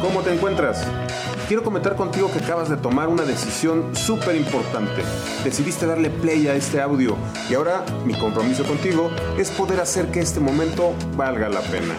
[0.00, 0.86] ¿Cómo te encuentras?
[1.48, 5.02] Quiero comentar contigo que acabas de tomar una decisión súper importante.
[5.44, 7.16] Decidiste darle play a este audio
[7.48, 11.94] y ahora mi compromiso contigo es poder hacer que este momento valga la pena.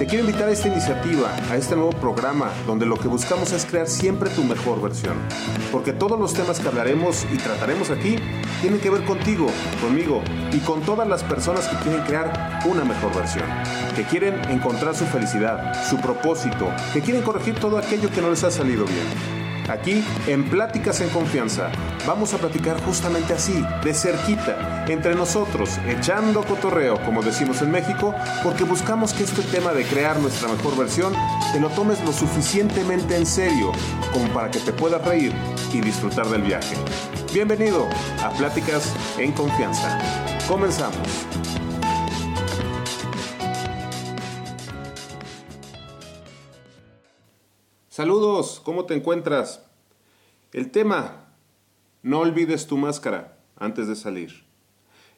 [0.00, 3.66] Te quiero invitar a esta iniciativa, a este nuevo programa, donde lo que buscamos es
[3.66, 5.18] crear siempre tu mejor versión.
[5.70, 8.16] Porque todos los temas que hablaremos y trataremos aquí
[8.62, 10.22] tienen que ver contigo, conmigo
[10.52, 13.44] y con todas las personas que quieren crear una mejor versión.
[13.94, 18.42] Que quieren encontrar su felicidad, su propósito, que quieren corregir todo aquello que no les
[18.42, 19.39] ha salido bien.
[19.70, 21.70] Aquí, en Pláticas en Confianza,
[22.04, 28.12] vamos a platicar justamente así, de cerquita, entre nosotros, echando cotorreo, como decimos en México,
[28.42, 31.12] porque buscamos que este tema de crear nuestra mejor versión
[31.52, 33.70] te lo tomes lo suficientemente en serio
[34.12, 35.32] como para que te puedas reír
[35.72, 36.74] y disfrutar del viaje.
[37.32, 37.88] Bienvenido
[38.24, 40.00] a Pláticas en Confianza.
[40.48, 41.06] Comenzamos.
[47.92, 49.64] Saludos, ¿cómo te encuentras?
[50.52, 51.34] El tema,
[52.04, 54.44] no olvides tu máscara antes de salir.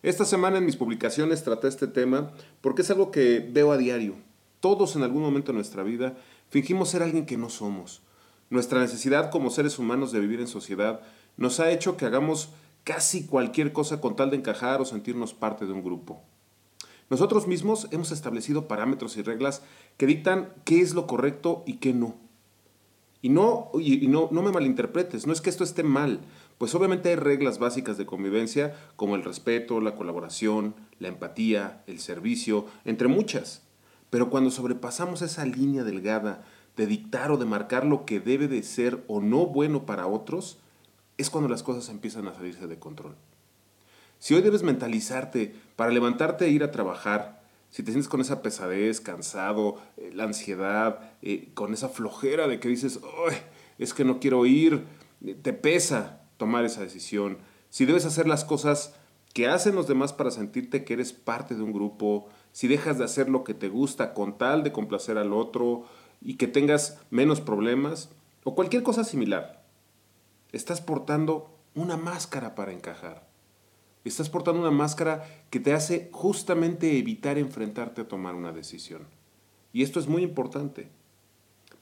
[0.02, 4.14] Esta semana en mis publicaciones traté este tema porque es algo que veo a diario.
[4.60, 6.16] Todos en algún momento de nuestra vida
[6.48, 8.00] fingimos ser alguien que no somos.
[8.48, 11.02] Nuestra necesidad como seres humanos de vivir en sociedad
[11.36, 15.66] nos ha hecho que hagamos casi cualquier cosa con tal de encajar o sentirnos parte
[15.66, 16.22] de un grupo.
[17.10, 19.60] Nosotros mismos hemos establecido parámetros y reglas
[19.98, 22.21] que dictan qué es lo correcto y qué no.
[23.22, 26.20] Y no, y no, no me malinterpretes, no es que esto esté mal,
[26.58, 32.00] pues obviamente hay reglas básicas de convivencia como el respeto, la colaboración, la empatía, el
[32.00, 33.62] servicio, entre muchas.
[34.10, 36.44] Pero cuando sobrepasamos esa línea delgada
[36.76, 40.58] de dictar o de marcar lo que debe de ser o no bueno para otros,
[41.18, 43.14] es cuando las cosas empiezan a salirse de control.
[44.18, 47.41] Si hoy debes mentalizarte para levantarte e ir a trabajar,
[47.72, 52.60] si te sientes con esa pesadez, cansado, eh, la ansiedad, eh, con esa flojera de
[52.60, 53.00] que dices,
[53.78, 54.84] es que no quiero ir,
[55.24, 57.38] eh, te pesa tomar esa decisión.
[57.70, 58.94] Si debes hacer las cosas
[59.32, 63.04] que hacen los demás para sentirte que eres parte de un grupo, si dejas de
[63.04, 65.86] hacer lo que te gusta con tal de complacer al otro
[66.20, 68.10] y que tengas menos problemas,
[68.44, 69.64] o cualquier cosa similar,
[70.52, 73.31] estás portando una máscara para encajar.
[74.04, 79.06] Estás portando una máscara que te hace justamente evitar enfrentarte a tomar una decisión.
[79.72, 80.88] Y esto es muy importante,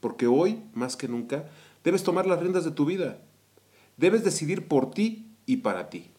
[0.01, 1.47] porque hoy, más que nunca,
[1.83, 3.21] debes tomar las riendas de tu vida.
[3.97, 6.11] Debes decidir por ti y para ti.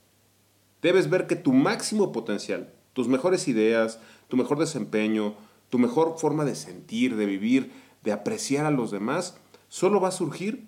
[0.81, 5.35] Debes ver que tu máximo potencial, tus mejores ideas, tu mejor desempeño,
[5.69, 7.71] tu mejor forma de sentir, de vivir,
[8.03, 9.37] de apreciar a los demás,
[9.69, 10.67] solo va a surgir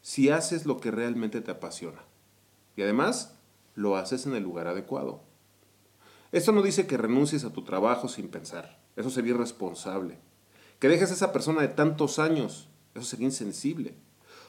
[0.00, 2.04] si haces lo que realmente te apasiona.
[2.76, 3.36] Y además,
[3.74, 5.22] lo haces en el lugar adecuado.
[6.32, 10.18] Esto no dice que renuncies a tu trabajo sin pensar, eso sería irresponsable.
[10.78, 13.94] Que dejes a esa persona de tantos años, eso sería insensible.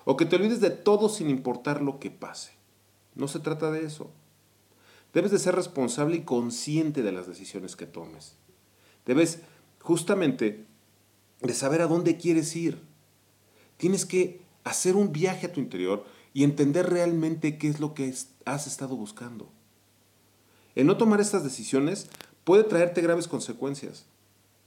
[0.06, 2.54] O que te olvides de todo sin importar lo que pase.
[3.16, 4.12] No se trata de eso.
[5.14, 8.36] Debes de ser responsable y consciente de las decisiones que tomes.
[9.06, 9.42] Debes
[9.80, 10.66] justamente
[11.42, 12.82] de saber a dónde quieres ir.
[13.78, 18.14] Tienes que hacer un viaje a tu interior y entender realmente qué es lo que
[18.46, 19.50] has estado buscando.
[20.76, 22.10] El no tomar estas decisiones
[22.44, 24.06] puede traerte graves consecuencias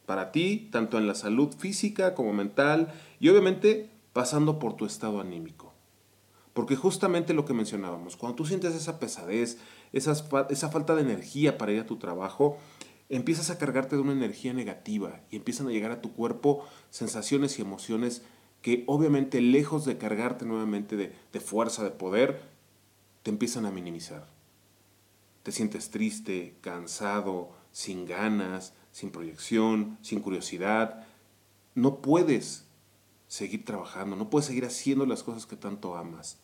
[0.06, 5.20] para ti, tanto en la salud física como mental y obviamente pasando por tu estado
[5.20, 5.72] anímico.
[6.54, 9.58] Porque justamente lo que mencionábamos, cuando tú sientes esa pesadez,
[9.92, 10.14] esa,
[10.48, 12.56] esa falta de energía para ir a tu trabajo,
[13.08, 17.58] empiezas a cargarte de una energía negativa y empiezan a llegar a tu cuerpo sensaciones
[17.58, 18.22] y emociones
[18.66, 22.42] que obviamente lejos de cargarte nuevamente de, fuerza, de poder,
[23.22, 24.26] te empiezan a minimizar.
[25.44, 31.06] Te sientes triste, cansado, sin ganas, sin proyección, sin curiosidad.
[31.76, 32.66] No puedes
[33.28, 36.40] seguir trabajando, no puedes seguir haciendo las cosas que tanto amas.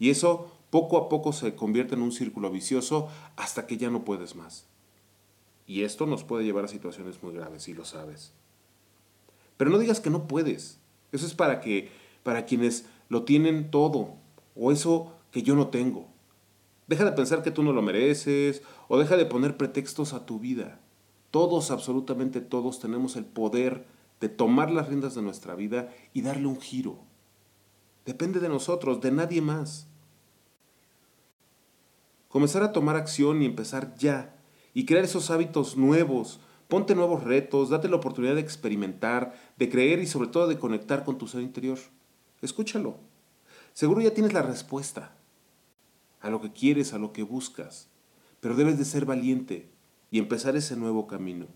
[0.00, 4.04] Y eso poco a poco se convierte en un círculo vicioso hasta que ya no
[4.04, 4.66] puedes más.
[5.68, 8.32] Y esto nos puede llevar a situaciones muy graves, y lo sabes.
[9.56, 10.79] Pero no digas que no puedes.
[11.12, 11.90] Eso es para que
[12.22, 14.14] para quienes lo tienen todo
[14.54, 16.08] o eso que yo no tengo.
[16.86, 20.40] Deja de pensar que tú no lo mereces o deja de poner pretextos a tu
[20.40, 20.80] vida.
[21.30, 23.86] Todos, absolutamente todos, tenemos el poder
[24.20, 26.98] de tomar las riendas de nuestra vida y darle un giro.
[28.04, 29.86] Depende de nosotros, de nadie más.
[32.28, 34.36] Comenzar a tomar acción y empezar ya
[34.74, 39.98] y crear esos hábitos nuevos, Ponte nuevos retos, date la oportunidad de experimentar, de creer
[39.98, 41.80] y sobre todo de conectar con tu ser interior.
[42.42, 42.94] Escúchalo.
[43.72, 45.16] Seguro ya tienes la respuesta
[46.20, 47.88] a lo que quieres, a lo que buscas,
[48.38, 49.68] pero debes de ser valiente
[50.12, 51.48] y empezar ese nuevo camino.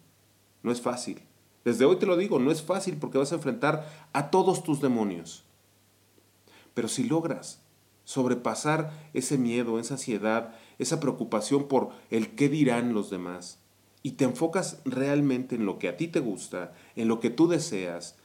[0.64, 1.22] No es fácil,
[1.64, 4.80] Desde hoy te lo digo, no es fácil porque vas a enfrentar a todos tus
[4.80, 5.44] demonios.
[6.74, 7.62] Pero si logras
[8.02, 13.63] sobrepasar ese miedo, esa ansiedad, esa preocupación por el qué dirán los demás,
[14.06, 17.48] y te enfocas realmente en lo que a ti te gusta, en lo que tú
[17.48, 18.16] deseas,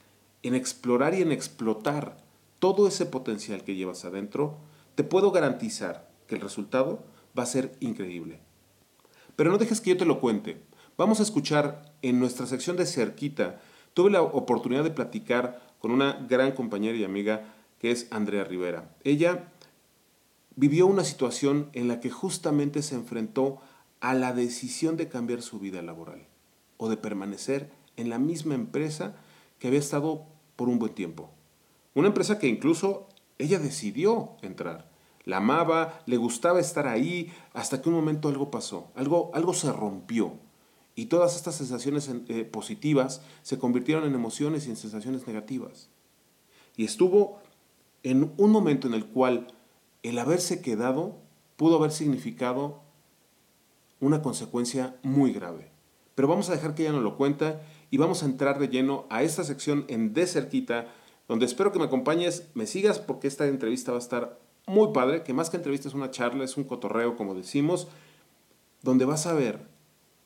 [0.43, 2.17] en explorar y en explotar
[2.59, 4.57] todo ese potencial que llevas adentro,
[4.95, 7.05] te puedo garantizar que el resultado
[7.37, 8.41] va a ser increíble.
[9.37, 10.61] Pero no dejes que yo te lo cuente.
[10.97, 13.61] Vamos a escuchar en nuestra sección de cerquita.
[13.93, 18.93] Tuve la oportunidad de platicar con una gran compañera y amiga que es Andrea Rivera.
[19.05, 19.53] Ella
[20.57, 23.61] vivió una situación en la que justamente se enfrentó
[24.01, 26.25] a la decisión de cambiar su vida laboral
[26.77, 29.15] o de permanecer en la misma empresa
[29.59, 30.25] que había estado
[30.55, 31.29] por un buen tiempo.
[31.93, 33.07] Una empresa que incluso
[33.37, 34.89] ella decidió entrar.
[35.25, 39.71] La amaba, le gustaba estar ahí, hasta que un momento algo pasó, algo, algo se
[39.71, 40.33] rompió.
[40.95, 45.89] Y todas estas sensaciones eh, positivas se convirtieron en emociones y en sensaciones negativas.
[46.75, 47.39] Y estuvo
[48.03, 49.47] en un momento en el cual
[50.03, 51.17] el haberse quedado
[51.57, 52.81] pudo haber significado
[53.99, 55.71] una consecuencia muy grave.
[56.15, 57.61] Pero vamos a dejar que ella nos lo cuenta
[57.91, 60.87] y vamos a entrar de lleno a esta sección en De Cerquita,
[61.27, 65.23] donde espero que me acompañes, me sigas porque esta entrevista va a estar muy padre,
[65.23, 67.87] que más que entrevista es una charla, es un cotorreo, como decimos,
[68.81, 69.67] donde vas a ver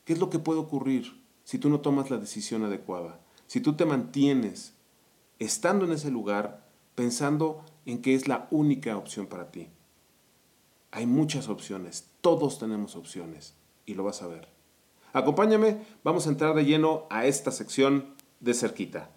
[0.04, 3.74] qué es lo que puede ocurrir si tú no tomas la decisión adecuada, si tú
[3.74, 4.74] te mantienes
[5.38, 9.68] estando en ese lugar pensando en que es la única opción para ti.
[10.90, 13.54] Hay muchas opciones, todos tenemos opciones
[13.86, 14.48] y lo vas a ver.
[15.12, 19.10] Acompáñame, vamos a entrar de lleno a esta sección de cerquita.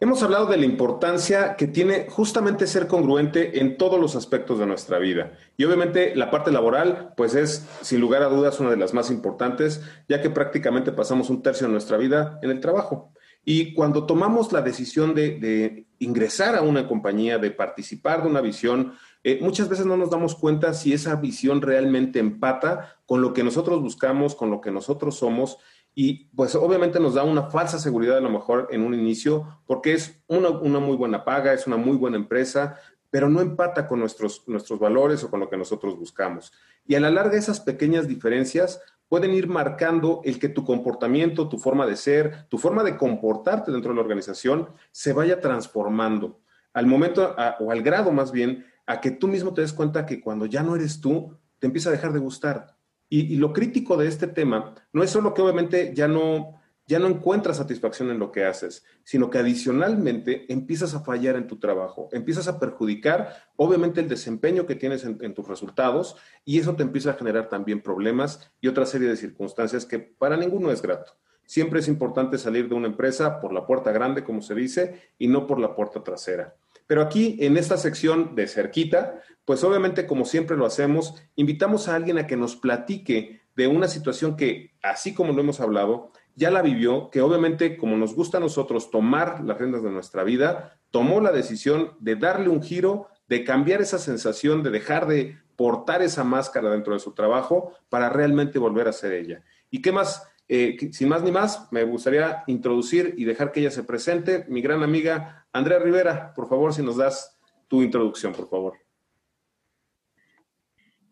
[0.00, 4.66] Hemos hablado de la importancia que tiene justamente ser congruente en todos los aspectos de
[4.66, 5.32] nuestra vida.
[5.56, 9.10] Y obviamente la parte laboral, pues es sin lugar a dudas una de las más
[9.10, 13.12] importantes, ya que prácticamente pasamos un tercio de nuestra vida en el trabajo.
[13.44, 18.94] Y cuando tomamos la decisión de, ingresar a una compañía, de participar de una visión,
[19.26, 23.42] eh, muchas veces no nos damos cuenta si esa visión realmente empata con lo que
[23.42, 25.56] nosotros buscamos, con lo que nosotros somos.
[25.94, 29.94] Y pues obviamente nos da una falsa seguridad a lo mejor en un inicio, porque
[29.94, 32.76] es una, muy buena paga, es una muy buena empresa,
[33.08, 36.52] pero no empata con nuestros, nuestros valores o con lo que nosotros buscamos.
[36.86, 41.58] Y a la larga esas pequeñas diferencias pueden ir marcando el que tu comportamiento, tu
[41.58, 46.40] forma de ser, tu forma de comportarte dentro de la organización se vaya transformando.
[46.74, 50.20] Al momento, o al grado más bien, a que tú mismo te des cuenta que
[50.20, 52.76] cuando ya no eres tú, te empieza a dejar de gustar.
[53.08, 57.06] Y, lo crítico de este tema no es solo que obviamente ya no, ya no
[57.06, 62.08] encuentras satisfacción en lo que haces, sino que adicionalmente empiezas a fallar en tu trabajo,
[62.12, 67.10] empiezas a perjudicar obviamente el desempeño que tienes en, tus resultados y eso te empieza
[67.10, 71.12] a generar también problemas y otra serie de circunstancias que para ninguno es grato.
[71.46, 75.28] Siempre es importante salir de una empresa por la puerta grande, como se dice, y
[75.28, 76.56] no por la puerta trasera.
[76.86, 81.94] Pero aquí, en esta sección de cerquita, pues obviamente, como siempre lo hacemos, invitamos a
[81.94, 86.50] alguien a que nos platique de una situación que, así como lo hemos hablado, ya
[86.50, 90.78] la vivió, que obviamente, como nos gusta a nosotros tomar las riendas de nuestra vida,
[90.90, 96.02] tomó la decisión de darle un giro, de cambiar esa sensación, de dejar de portar
[96.02, 99.42] esa máscara dentro de su trabajo para realmente volver a ser ella.
[99.70, 100.28] ¿Y qué más?
[100.48, 104.44] Eh, sin más ni más, me gustaría introducir y dejar que ella se presente.
[104.48, 108.74] Mi gran amiga Andrea Rivera, por favor, si nos das tu introducción, por favor.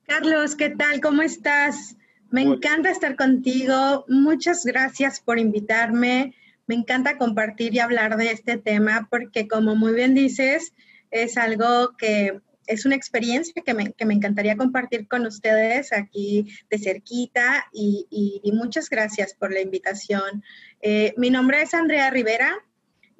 [0.04, 1.00] Carlos, ¿qué tal?
[1.00, 1.96] ¿Cómo estás?
[2.28, 4.04] Me encanta estar contigo.
[4.08, 6.34] Muchas gracias por invitarme.
[6.66, 10.74] Me encanta compartir y hablar de este tema porque, como muy bien dices,
[11.12, 17.66] es algo que es una experiencia que me, encantaría compartir con ustedes aquí de cerquita
[17.72, 20.42] y, muchas gracias por la invitación.
[20.80, 22.58] Eh, mi nombre es Andrea Rivera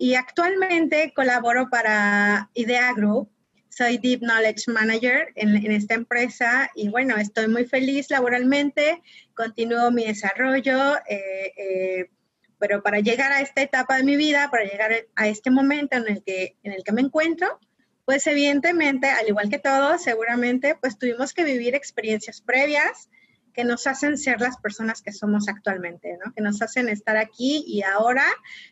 [0.03, 3.31] y actualmente colaboro para Idea Group.
[3.69, 9.01] Soy Deep Knowledge Manager en, esta empresa y bueno, estoy muy feliz laboralmente,
[9.33, 10.97] continúo mi desarrollo.
[11.09, 12.11] Eh, eh,
[12.59, 16.09] pero para llegar a esta etapa de mi vida, para llegar a este momento en
[16.09, 17.61] el que, en el que me encuentro,
[18.05, 23.09] pues evidentemente, al igual que todos, seguramente, pues tuvimos que vivir experiencias previas
[23.53, 26.33] que nos hacen ser las personas que somos actualmente, ¿no?
[26.33, 28.25] Que nos hacen estar aquí y ahora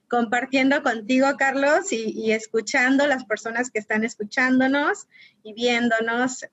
[0.09, 5.07] compartiendo contigo, Carlos, y, escuchando las personas que están escuchándonos
[5.43, 6.47] y viéndonos.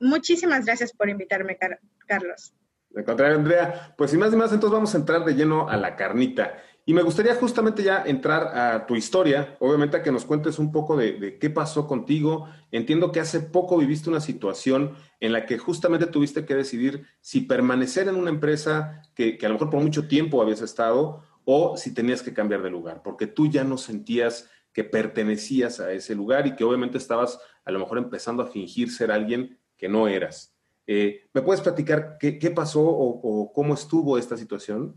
[0.00, 1.58] Muchísimas gracias por invitarme,
[2.06, 2.54] Carlos.
[2.90, 3.94] De contrario, Andrea.
[3.96, 6.58] Pues sin más ni más, entonces vamos a entrar de lleno a la carnita.
[6.88, 10.72] Y me gustaría justamente ya entrar a tu historia, obviamente a que nos cuentes un
[10.72, 12.48] poco de, qué pasó contigo.
[12.72, 17.42] Entiendo que hace poco viviste una situación en la que justamente tuviste que decidir si
[17.42, 21.92] permanecer en una empresa que, a lo mejor por mucho tiempo habías estado o si
[21.92, 26.46] tenías que cambiar de lugar, porque tú ya no sentías que pertenecías a ese lugar
[26.46, 30.56] y que obviamente estabas a lo mejor empezando a fingir ser alguien que no eras.
[30.86, 34.96] Eh, ¿Me puedes platicar qué, pasó o, cómo estuvo esta situación?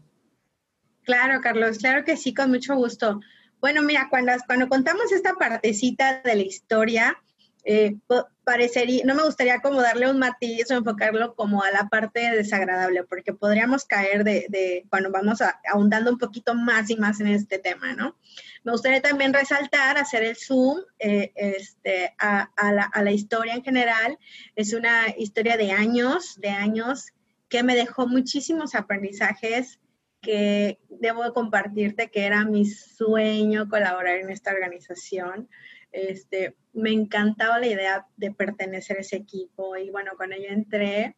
[1.03, 3.20] Claro, Carlos, claro que sí, con mucho gusto.
[3.60, 7.17] Bueno, mira, cuando, cuando contamos esta partecita de la historia,
[7.63, 7.96] eh,
[8.43, 13.03] parecería, no me gustaría como darle un matiz o enfocarlo como a la parte desagradable,
[13.03, 15.39] porque podríamos caer de, cuando vamos
[15.72, 18.15] ahondando un poquito más y más en este tema, ¿no?
[18.63, 24.17] Me gustaría también resaltar, hacer el zoom eh, este, a, a la historia en general.
[24.55, 27.08] Es una historia de años, de años
[27.50, 29.81] que me dejó muchísimos aprendizajes
[30.22, 35.50] que debo compartirte que era mi sueño colaborar en esta organización.
[35.92, 41.16] Este, me encantaba la idea de pertenecer a ese equipo y bueno, cuando yo entré,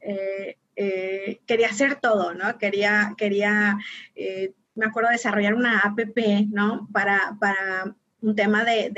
[0.00, 2.56] eh, eh, quería hacer todo, ¿no?
[2.58, 3.78] Quería, quería
[4.14, 5.98] eh, me acuerdo desarrollar una app,
[6.50, 6.88] ¿no?
[6.92, 8.90] Para, para un tema de,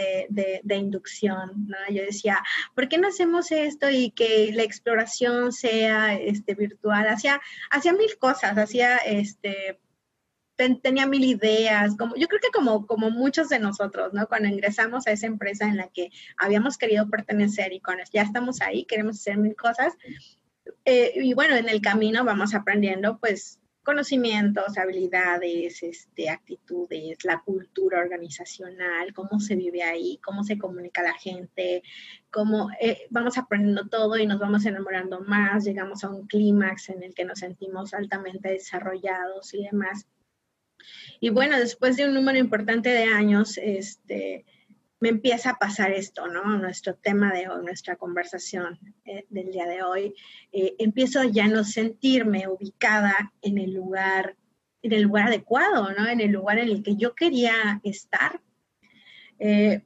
[0.63, 1.77] de, inducción, ¿no?
[1.91, 2.43] Yo decía,
[2.75, 7.07] ¿por qué no hacemos esto y que la exploración sea este, virtual?
[7.09, 9.79] Hacía, hacía mil cosas, hacía este,
[10.57, 14.27] tenía mil ideas, como, yo creo que como, como muchos de nosotros, ¿no?
[14.29, 18.63] Cuando ingresamos a esa empresa en la que habíamos querido pertenecer y cuando ya estamos
[18.63, 19.93] ahí, queremos hacer mil cosas.
[20.87, 28.01] Eh, y bueno, en el camino vamos aprendiendo, pues, conocimientos, habilidades, este, actitudes, la cultura
[28.01, 31.83] organizacional, cómo se vive ahí, cómo se comunica la gente,
[32.31, 37.03] cómo eh, vamos aprendiendo todo y nos vamos enamorando más, llegamos a un clímax en
[37.03, 40.07] el que nos sentimos altamente desarrollados y demás.
[41.19, 44.45] Y bueno, después de un número importante de años, este,
[45.01, 46.59] me empieza a pasar esto, ¿no?
[46.59, 50.15] Nuestro tema de hoy, nuestra conversación eh, del día de hoy.
[50.53, 54.37] Eh, empiezo ya no sentirme ubicada en el lugar,
[54.83, 56.09] en el lugar adecuado, ¿no?
[56.09, 58.41] En el lugar en el que yo quería estar.
[59.39, 59.83] Eh,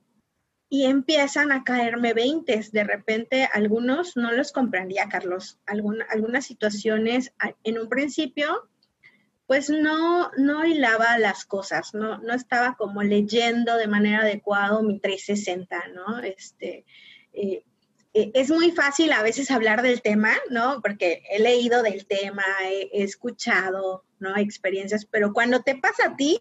[0.71, 2.73] y empiezan a caerme veintes.
[2.73, 5.59] De repente, algunos no los comprendía, Carlos.
[5.66, 8.71] algunas situaciones en un principio
[9.46, 14.99] pues no, no hilaba las cosas, no, no estaba como leyendo de manera adecuada mi
[14.99, 16.20] 360, ¿no?
[16.20, 16.84] Este,
[17.32, 17.64] eh,
[18.14, 20.80] eh, es muy fácil a veces hablar del tema, ¿no?
[20.82, 24.37] Porque he leído del tema, he, escuchado, ¿no?
[24.37, 26.38] Experiencias, pero cuando te pasa a ti,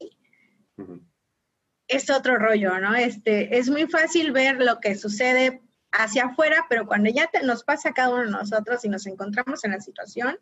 [1.88, 2.96] es otro rollo, ¿no?
[2.96, 7.64] Este, es muy fácil ver lo que sucede hacia afuera, pero cuando ya te, nos
[7.64, 10.38] pasa a cada uno de nosotros y nos encontramos en la situación,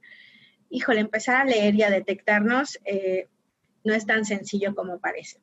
[0.70, 3.28] híjole, empezar a leer y a detectarnos eh,
[3.84, 5.40] no es tan sencillo como parece.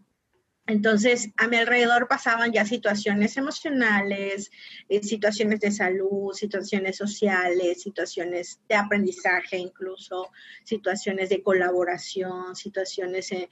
[0.68, 4.50] Entonces, a mi alrededor pasaban ya situaciones emocionales,
[4.88, 10.30] eh, situaciones de salud, situaciones sociales, situaciones de aprendizaje incluso,
[10.64, 13.48] situaciones de colaboración, situaciones eh,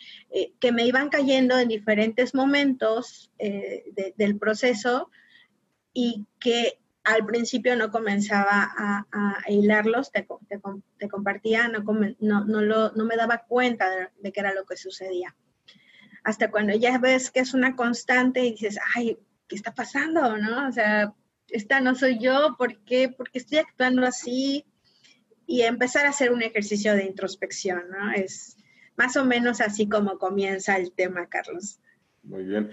[0.59, 5.09] que me iban cayendo en diferentes momentos del proceso
[5.93, 10.27] y que al principio no comenzaba a, hilarlos, te,
[11.09, 15.37] compartía, no, me daba cuenta de, de, qué era lo que sucedía.
[16.25, 20.39] Hasta cuando ya ves que es una constante y dices, ay, ¿qué está pasando?
[20.39, 20.67] ¿No?
[20.67, 21.13] O sea,
[21.49, 23.11] esta no soy yo, ¿por qué?
[23.11, 24.65] Porque estoy actuando así?
[25.47, 28.13] Y empezar a hacer un ejercicio de introspección, ¿no?
[28.13, 28.57] Es
[28.97, 31.81] más o menos así como comienza el tema, Carlos.
[32.23, 32.71] Muy bien.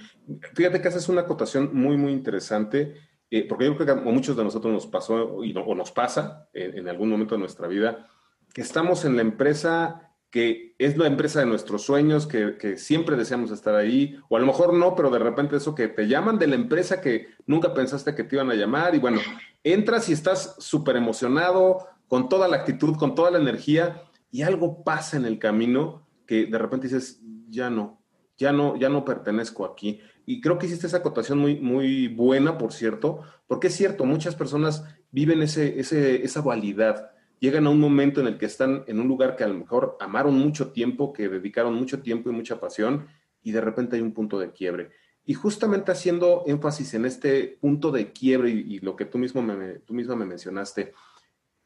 [0.53, 2.95] Fíjate que haces una acotación muy, muy interesante
[3.31, 6.49] eh, porque yo creo que a muchos de nosotros nos pasó y o nos pasa
[6.53, 8.07] en, algún momento de nuestra vida,
[8.53, 13.17] que estamos en la empresa que es la empresa de nuestros sueños, que, que, siempre
[13.17, 16.39] deseamos estar ahí, o a lo mejor no, pero de repente eso que te llaman
[16.39, 19.19] de la empresa que nunca pensaste que te iban a llamar, y bueno,
[19.61, 24.85] entras y estás súper emocionado, con toda la actitud, con toda la energía, y algo
[24.85, 28.01] pasa en el camino que de repente dices, ya no,
[28.37, 29.99] ya no, ya no pertenezco aquí
[30.31, 34.33] y creo que hiciste esa acotación muy, muy buena, por cierto, porque es cierto, muchas
[34.33, 37.11] personas viven ese, ese, esa dualidad.
[37.41, 39.97] Llegan a un momento en el que están en un lugar que a lo mejor
[39.99, 43.07] amaron mucho tiempo, que dedicaron mucho tiempo y mucha pasión,
[43.43, 44.91] y de repente hay un punto de quiebre.
[45.25, 49.79] Y justamente haciendo énfasis en este punto de quiebre y, lo que tú mismo me,
[49.79, 50.93] tú misma me mencionaste,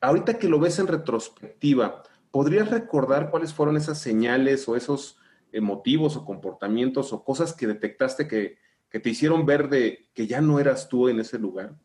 [0.02, 5.20] ahorita que lo ves en retrospectiva, ¿podrías recordar cuáles fueron esas señales o esos
[5.62, 10.58] motivos o comportamientos o cosas que detectaste que, te hicieron ver de que ya no
[10.58, 11.76] eras tú en ese lugar?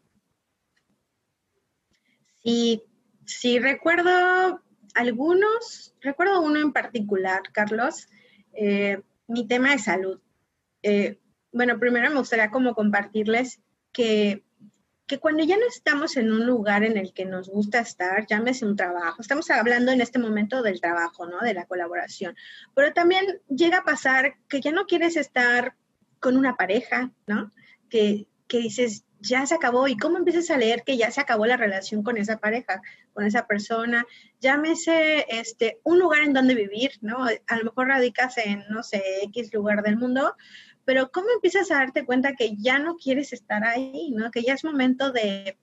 [2.45, 2.85] Sí,
[3.27, 4.63] sí, recuerdo
[4.95, 8.07] algunos, recuerdo uno en particular, Carlos.
[8.53, 10.21] Eh, mi tema de salud.
[10.85, 11.19] Eh,
[11.53, 13.61] bueno, primero me gustaría como compartirles
[13.93, 14.45] que,
[15.11, 18.65] que cuando ya no estamos en un lugar en el que nos gusta estar, llámese
[18.65, 21.41] un trabajo, estamos hablando en este momento del trabajo, ¿no?
[21.41, 22.37] De la colaboración,
[22.77, 25.75] pero también llega a pasar que ya no quieres estar
[26.21, 27.51] con una pareja, ¿no?
[27.89, 29.89] Que, que dices, ya se acabó.
[29.89, 32.81] ¿Y cómo empiezas a leer que ya se acabó la relación con esa pareja,
[33.13, 34.07] con esa persona?
[34.41, 37.25] Llámese este, un lugar en donde vivir, ¿no?
[37.25, 40.37] A lo mejor radicas en, no sé, X lugar del mundo,
[40.91, 44.33] pero ¿cómo empiezas a darte cuenta que ya no quieres estar ahí, ¿no?
[44.33, 45.57] Que ya es momento de,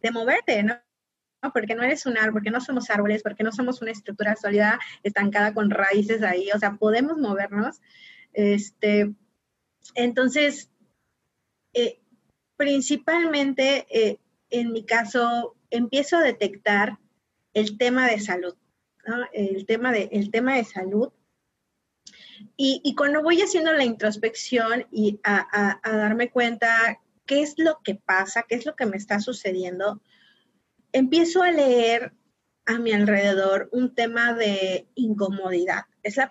[0.00, 0.80] de moverte, ¿no?
[1.52, 4.80] porque no eres un árbol, porque no somos árboles, porque no somos una estructura sólida
[5.02, 7.82] estancada con raíces ahí, o sea, podemos movernos.
[8.32, 9.12] Este,
[9.94, 10.70] entonces,
[11.74, 12.00] eh,
[12.56, 14.18] principalmente eh,
[14.48, 16.96] en mi caso empiezo a detectar
[17.52, 18.56] el tema de salud,
[19.34, 21.12] el, tema de, el tema de salud.
[22.56, 28.44] Y, cuando voy haciendo la introspección y a, darme cuenta qué es lo que pasa,
[28.48, 30.00] qué es lo que me está sucediendo,
[30.92, 32.12] empiezo a leer
[32.66, 35.84] a mi alrededor un tema de incomodidad.
[36.02, 36.30] Es la,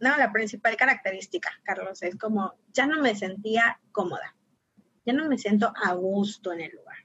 [0.00, 4.34] la principal característica, Carlos, es como ya no me sentía cómoda
[5.08, 6.98] ya no me siento a gusto en el lugar.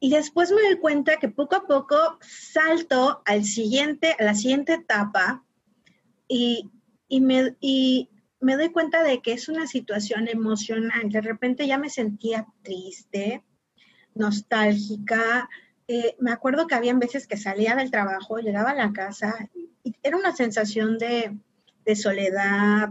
[0.00, 4.74] Y después me doy cuenta que poco a poco salto al siguiente, a la siguiente
[4.74, 5.44] etapa
[6.28, 6.70] y,
[7.08, 7.56] me,
[8.40, 11.10] me doy cuenta de que es una situación emocional.
[11.10, 13.44] De repente ya me sentía triste,
[14.14, 15.48] nostálgica.
[15.88, 19.48] Eh, me acuerdo que había veces que salía del trabajo, llegaba a la casa
[19.84, 21.38] y era una sensación de,
[21.94, 22.88] soledad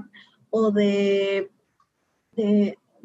[0.50, 1.52] o de,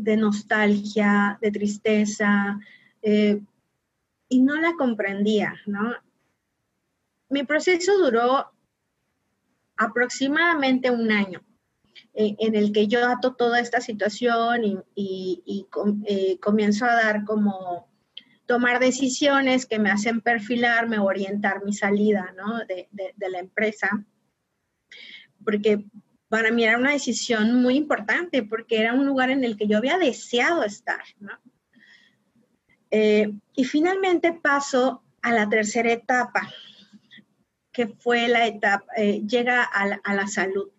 [0.01, 2.59] de nostalgia, de tristeza,
[3.03, 3.41] eh,
[4.29, 5.95] y no la comprendía, ¿no?
[7.29, 8.51] Mi proceso duró
[9.81, 11.43] aproximadamente un año,
[12.13, 15.67] eh, en el que yo ato toda esta situación y,
[16.07, 17.89] eh, comienzo a dar como
[18.45, 22.59] tomar decisiones que me hacen perfilarme, orientar mi salida ¿no?
[22.59, 24.05] de, la empresa,
[25.43, 25.87] porque
[26.29, 29.79] para mí era una decisión muy importante porque era un lugar en el que yo
[29.79, 31.03] había deseado estar.
[32.91, 36.53] Eh, y finalmente paso a la tercera etapa,
[37.87, 40.71] fue la etapa, eh, llega a la, salud,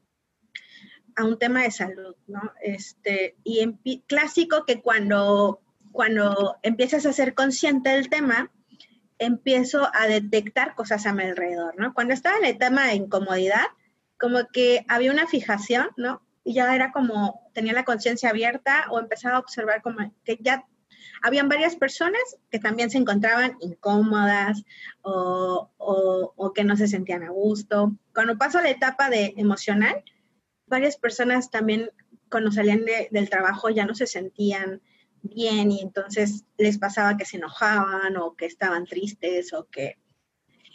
[1.15, 2.53] a un tema de salud, ¿no?
[2.61, 5.61] Este, y en, clásico que cuando,
[5.91, 8.51] cuando empiezas a ser consciente del tema,
[9.19, 11.93] empiezo a detectar cosas a mi alrededor, ¿no?
[11.93, 13.65] Cuando estaba en el tema de incomodidad,
[14.19, 16.21] como que había una fijación, ¿no?
[16.43, 20.65] Y ya era como, tenía la conciencia abierta o empezaba a observar como que ya
[21.21, 24.63] habían varias personas que también se encontraban incómodas
[25.01, 27.95] o, o, que no se sentían a gusto.
[28.13, 30.03] Cuando paso a la etapa de emocional,
[30.67, 31.89] varias personas también
[32.29, 34.81] cuando salían del trabajo ya no se sentían
[35.21, 39.97] bien y entonces les pasaba que se enojaban o que estaban tristes o que...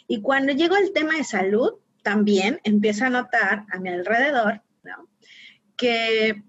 [0.07, 4.61] Y cuando llegó el tema de salud, también empiezo a notar a mi alrededor
[5.77, 6.43] que,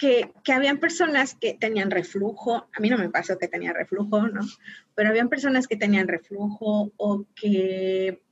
[0.00, 4.40] que, habían personas que tenían reflujo, a mí no me pasó que tenía reflujo, ¿no?
[4.94, 8.22] Pero habían personas que tenían reflujo o que,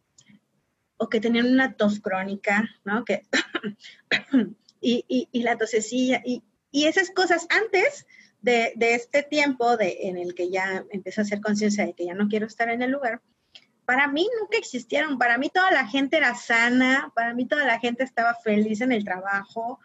[0.97, 3.05] o que tenían una tos crónica, ¿no?
[3.05, 3.23] Que,
[4.81, 8.07] y, la tosecilla, y, y esas cosas antes
[8.41, 12.07] de, de, este tiempo de, en el que ya empecé a hacer conciencia de que
[12.07, 13.21] ya no quiero estar en el lugar,
[13.88, 17.79] para mí nunca existieron, para mí toda la gente era sana, para mí toda la
[17.79, 19.81] gente estaba feliz en el trabajo.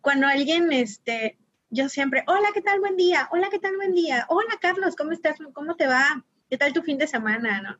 [0.00, 2.78] Cuando alguien, este, yo siempre, hola, ¿qué tal?
[2.78, 3.74] Buen día, hola, ¿qué tal?
[3.74, 5.38] Buen día, hola, Carlos, ¿cómo estás?
[5.54, 6.24] ¿Cómo te va?
[6.48, 7.60] ¿Qué tal tu fin de semana?
[7.60, 7.76] ¿no?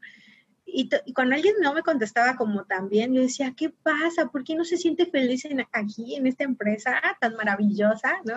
[0.67, 4.27] Y, cuando alguien no me contestaba como también, yo decía, ¿qué pasa?
[4.33, 8.17] ¿Por qué no se siente feliz aquí, en esta empresa tan maravillosa?
[8.25, 8.35] ¿no?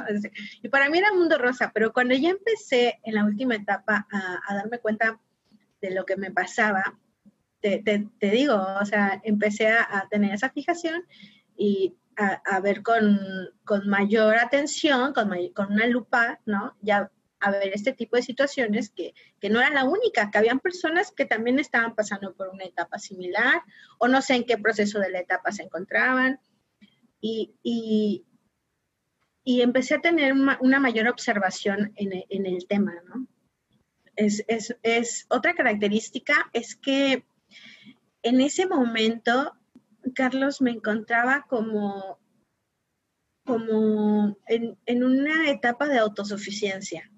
[0.61, 4.53] Y para mí era mundo rosa, pero cuando ya empecé en la última etapa a
[4.53, 5.19] darme cuenta
[5.81, 6.99] de lo que me pasaba,
[7.61, 11.03] te, digo, o sea, empecé a, tener esa fijación
[11.55, 13.19] y a, ver con,
[13.85, 16.75] mayor atención, con, con, una lupa, ¿no?
[16.81, 17.09] Ya
[17.41, 19.13] a ver este tipo de situaciones que,
[19.49, 23.63] no era la única, que habían personas que también estaban pasando por una etapa similar
[23.97, 26.39] o no sé en qué proceso de la etapa se encontraban.
[27.19, 28.25] Y, y,
[29.43, 33.27] empecé a tener una, mayor observación en, en, el tema, ¿no?
[34.15, 37.25] Es, es, es, otra característica es que
[38.23, 39.53] en ese momento,
[40.13, 42.19] Carlos, me encontraba como,
[43.45, 47.11] como en, una etapa de autosuficiencia,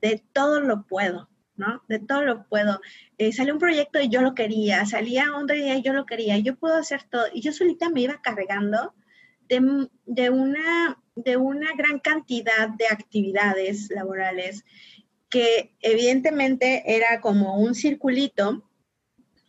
[0.00, 1.82] de todo lo puedo, ¿no?
[1.88, 2.80] De todo lo puedo.
[3.18, 6.38] Eh, salió un proyecto y yo lo quería, salía un día y yo lo quería,
[6.38, 7.26] yo puedo hacer todo.
[7.32, 8.94] Y yo solita me iba cargando
[9.48, 14.64] de, de, una, de una gran cantidad de actividades laborales
[15.28, 18.69] que evidentemente era como un circulito,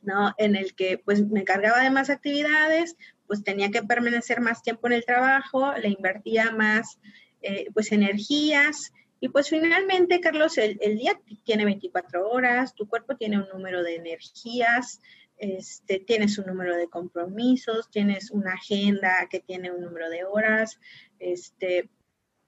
[0.02, 0.34] ¿no?
[0.38, 2.96] En el que pues me cargaba de más actividades,
[3.28, 7.00] pues tenía que permanecer más tiempo en el trabajo, le invertía más
[7.42, 8.92] eh, pues energías
[9.24, 13.96] y pues finalmente, Carlos, el, día tiene 24 horas, tu cuerpo tiene un número de
[13.96, 15.00] energías,
[15.38, 20.80] este, tienes un número de compromisos, tienes una agenda que tiene un número de horas,
[21.20, 21.92] este,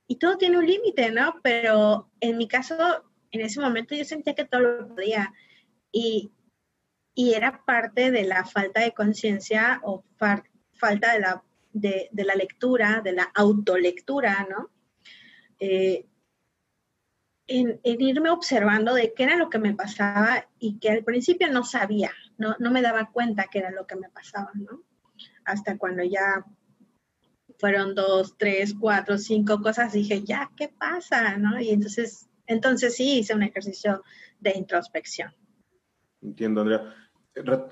[0.08, 1.36] y todo tiene un límite, ¿no?
[1.44, 2.76] Pero en mi caso,
[3.30, 5.32] en ese momento yo sentía que todo lo podía
[5.92, 6.32] y,
[7.16, 13.02] y era parte de la falta de conciencia o falta de la, de, la lectura,
[13.04, 14.70] de la autolectura, ¿no?
[15.60, 16.08] Eh,
[17.48, 21.64] en, irme observando de qué era lo que me pasaba y que al principio no
[21.64, 24.84] sabía, no, no me daba cuenta qué era lo que me pasaba, ¿no?
[25.46, 26.46] Hasta cuando ya
[27.60, 31.38] fueron dos, tres, cuatro, cinco cosas, dije, ya, ¿qué pasa?
[31.38, 31.60] ¿no?
[31.60, 34.04] Y entonces, entonces sí hice un ejercicio
[34.40, 35.34] de introspección.
[36.22, 36.94] Entiendo, Andrea.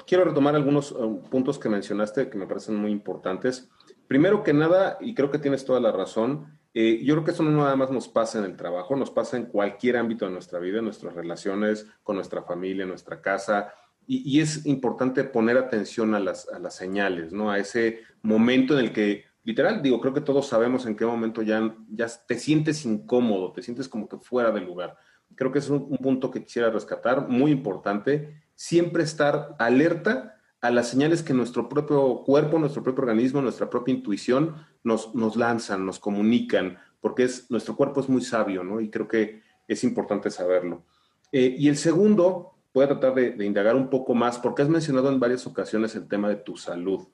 [0.07, 3.69] Quiero retomar algunos uh, puntos que mencionaste que me parecen muy importantes.
[4.07, 7.43] Primero que nada, y creo que tienes toda la razón, eh, yo creo que eso
[7.43, 10.59] no nada más nos pasa en el trabajo, nos pasa en cualquier ámbito de nuestra
[10.59, 13.73] vida, en nuestras relaciones con nuestra familia, en nuestra casa.
[14.07, 17.51] Y, es importante poner atención a las, a las, señales, ¿no?
[17.51, 21.43] A ese momento en el que, literal, digo, creo que todos sabemos en qué momento
[21.43, 24.97] ya, ya te sientes incómodo, te sientes como que fuera del lugar.
[25.35, 28.41] Creo que es un, un punto que quisiera rescatar, muy importante.
[28.61, 33.91] Siempre estar alerta a las señales que nuestro propio cuerpo, nuestro propio organismo, nuestra propia
[33.91, 38.79] intuición nos, nos lanzan, nos comunican, porque es, nuestro cuerpo es muy sabio, ¿no?
[38.79, 40.85] Y creo que es importante saberlo.
[41.31, 45.09] Eh, y el segundo, voy a tratar de, indagar un poco más, porque has mencionado
[45.09, 47.07] en varias ocasiones el tema de tu salud.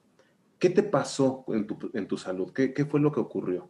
[0.60, 2.51] ¿Qué te pasó en tu, en tu salud?
[2.51, 3.69] ¿Qué, ¿Qué fue lo que ocurrió?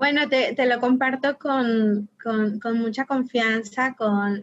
[0.00, 2.08] Bueno, te, lo comparto con,
[2.74, 3.94] mucha confianza,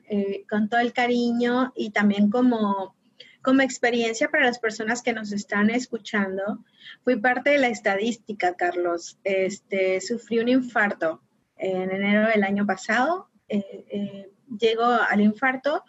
[0.08, 2.96] eh, con, todo el cariño y también como,
[3.42, 6.64] como experiencia para las personas que nos están escuchando.
[7.04, 9.18] Fui parte de la estadística, Carlos.
[9.24, 11.24] Este, sufrí un infarto
[11.56, 13.28] en enero del año pasado.
[13.50, 15.84] Eh, eh, llegó al infarto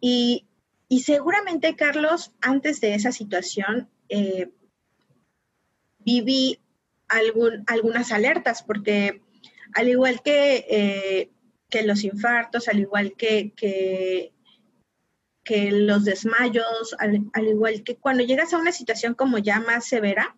[0.00, 0.48] y,
[1.00, 3.88] seguramente, Carlos, antes de esa situación,
[6.00, 6.58] viví
[7.08, 9.22] algún, algunas alertas, porque
[9.74, 11.30] al igual que, eh,
[11.68, 14.32] que los infartos, al igual que, que,
[15.70, 20.36] los desmayos, al, igual que cuando llegas a una situación como ya más severa,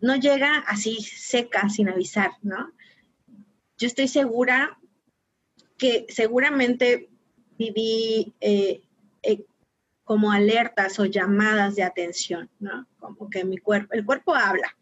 [0.00, 2.72] no llega así seca, sin avisar, ¿no?
[3.78, 4.78] Yo estoy segura
[5.78, 7.08] que seguramente
[7.56, 8.82] viví eh,
[9.22, 9.44] eh,
[10.02, 12.86] como alertas o llamadas de atención, ¿no?
[12.98, 14.76] Como que mi cuerpo, el cuerpo habla,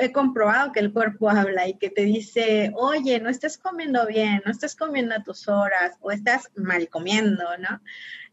[0.00, 4.42] he comprobado que el cuerpo habla y que te dice, oye, no estás comiendo bien,
[4.44, 7.80] no estás comiendo a tus horas o estás mal comiendo, ¿no?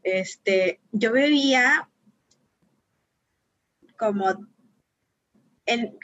[0.03, 1.89] Este, yo bebía
[3.97, 4.47] como
[5.65, 5.97] en,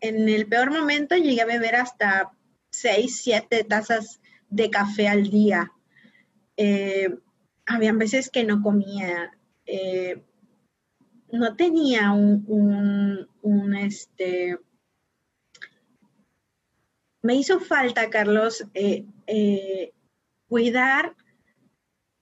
[0.00, 2.32] el peor momento llegué a beber hasta
[2.70, 5.72] seis, siete tazas de café al día.
[6.56, 7.08] Eh,
[7.66, 9.30] habían veces que no comía.
[9.66, 10.22] Eh,
[11.32, 14.58] no tenía un, un, este,
[17.22, 19.92] me hizo falta, Carlos, eh, eh,
[20.48, 21.14] cuidar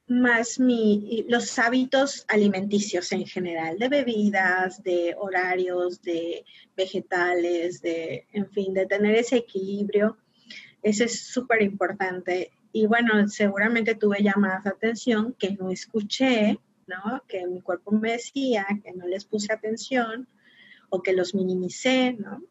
[0.09, 8.73] más los hábitos alimenticios en general, de bebidas, de horarios, de vegetales, de, en fin,
[8.73, 10.17] de tener ese equilibrio.
[10.83, 12.53] Eso es súper importante.
[12.73, 17.23] Y bueno, seguramente tuve ya más atención que no escuché, ¿no?
[17.29, 20.27] Que mi cuerpo me decía que no les puse atención
[20.89, 22.43] o que los minimicé, ¿no?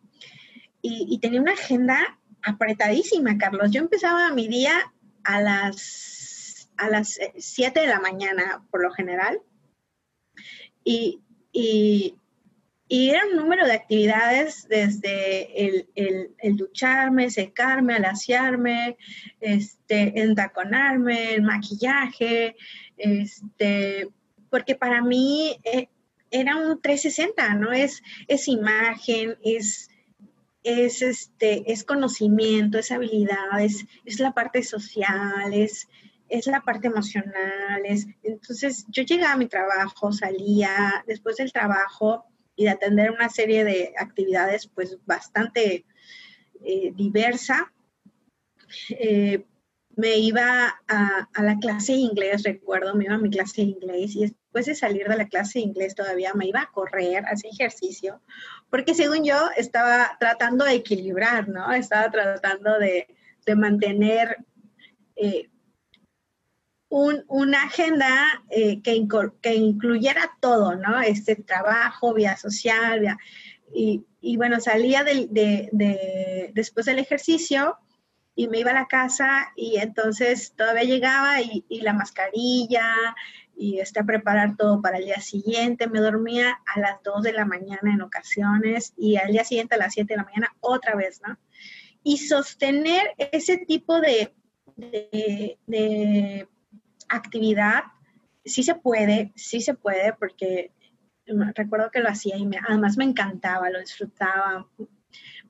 [0.89, 3.71] Y tenía una agenda apretadísima, Carlos.
[3.71, 9.41] Yo empezaba mi día a las, a las 7 de la mañana, por lo general,
[10.83, 11.21] y,
[12.89, 18.97] era un número de actividades desde el, ducharme, secarme, alaciarme,
[19.41, 22.55] este, entaconarme, el maquillaje,
[22.95, 24.07] este,
[24.49, 25.89] porque para mí eh,
[26.31, 27.73] era un 360, ¿no?
[27.73, 29.89] Es, es imagen, es
[30.67, 33.85] es, este, es conocimiento, es habilidad, es,
[34.19, 35.87] la parte social, es,
[36.45, 37.83] la parte emocional.
[38.21, 42.25] entonces, yo llegaba a mi trabajo, salía después del trabajo
[42.57, 45.85] y de atender una serie de actividades, pues bastante
[46.65, 47.71] eh, diversa.
[48.89, 49.45] Eh,
[49.95, 54.15] me iba a, la clase de inglés, recuerdo, me iba a mi clase de inglés
[54.17, 57.31] y después de salir de la clase de inglés todavía me iba a correr, a
[57.31, 58.21] hacer ejercicio,
[58.71, 61.71] porque según yo estaba tratando de equilibrar, ¿no?
[61.71, 63.07] Estaba tratando de,
[63.55, 64.37] mantener
[65.15, 65.49] eh,
[66.89, 69.07] una agenda eh, que,
[69.41, 70.99] que, incluyera todo, ¿no?
[70.99, 73.17] Este trabajo, vida social,
[73.73, 77.77] y, bueno, salía de, después del ejercicio
[78.35, 82.93] y me iba a la casa y entonces todavía llegaba y, la mascarilla
[83.57, 85.87] y este, preparar todo para el día siguiente.
[85.87, 89.79] Me dormía a las 2 de la mañana en ocasiones y al día siguiente a
[89.79, 91.37] las 7 de la mañana otra vez, ¿no?
[92.03, 94.33] Y sostener ese tipo de,
[94.75, 96.47] de
[97.09, 97.83] actividad
[98.45, 100.71] sí se puede, sí se puede porque
[101.55, 104.67] recuerdo que lo hacía y además me encantaba, lo disfrutaba,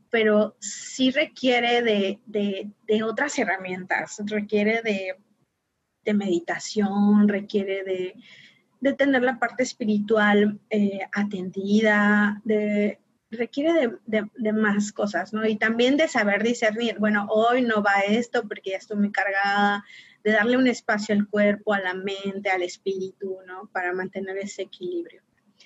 [0.09, 5.15] pero sí requiere de, otras herramientas, requiere de,
[6.13, 12.99] meditación, requiere de, tener la parte espiritual eh, atendida, de,
[13.31, 15.45] requiere de, más cosas, ¿no?
[15.45, 19.83] Y también de saber discernir, bueno, hoy no va esto porque ya estoy muy cargada,
[20.23, 23.69] de darle un espacio al cuerpo, a la mente, al espíritu, ¿no?
[23.71, 25.21] Para mantener ese equilibrio.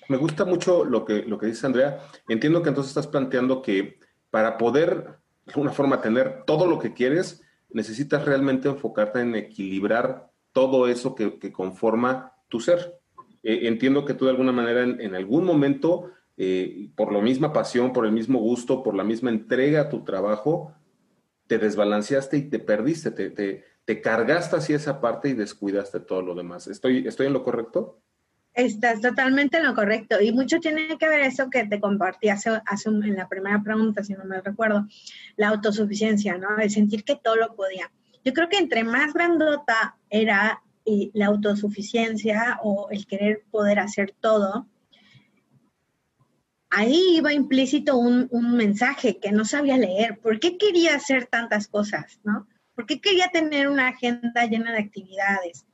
[0.08, 2.00] Me gusta mucho lo que, lo que dice Andrea.
[2.28, 4.00] Entiendo que entonces estás planteando que
[4.30, 10.31] para poder, de alguna forma, tener todo lo que quieres, necesitas realmente enfocarte en equilibrar
[10.54, 13.00] todo eso que, conforma tu ser.
[13.44, 17.94] Eh, entiendo que tú de alguna manera en, algún momento, eh, por la misma pasión,
[17.94, 20.74] por el mismo gusto, por la misma entrega a tu trabajo,
[21.48, 26.22] te desbalanceaste y te perdiste, te, te, te cargaste hacia esa parte y descuidaste todo
[26.22, 26.68] lo demás.
[26.68, 28.02] ¿Estoy, estoy en lo correcto?
[28.54, 30.22] Estás totalmente en lo correcto.
[30.22, 34.04] Y mucho tiene que ver eso que te compartí hace, hace en la primera pregunta,
[34.04, 34.88] si no me recuerdo,
[35.38, 36.58] la autosuficiencia, ¿no?
[36.58, 37.92] El sentir que todo lo podía.
[38.24, 40.62] Yo creo que entre más grandota era
[41.14, 44.68] la autosuficiencia o el querer poder hacer todo,
[46.70, 50.20] ahí iba implícito un, un, mensaje que no sabía leer.
[50.20, 52.48] ¿Por qué quería hacer tantas cosas, no?
[52.76, 55.66] ¿Por qué quería tener una agenda llena de actividades?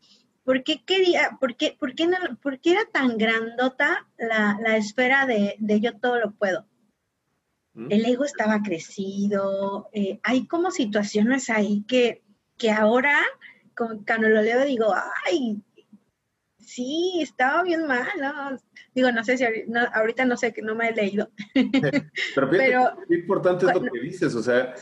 [0.44, 4.78] ¿Por qué quería, por qué, por qué, no, por qué era tan grandota la, la
[4.78, 6.66] esfera de, de, yo todo lo puedo?
[7.74, 7.92] Mm.
[7.92, 12.24] El ego estaba crecido, eh, hay como situaciones ahí que,
[12.58, 13.22] que ahora,
[13.78, 14.94] cuando lo leo, digo,
[15.26, 15.62] ay,
[16.60, 18.58] sí, estaba bien mal, ¿no?
[18.94, 19.46] Digo, no sé si
[19.94, 21.30] ahorita no sé, que no me he leído.
[22.36, 24.74] Pero, Pero importante es lo que dices, o sea,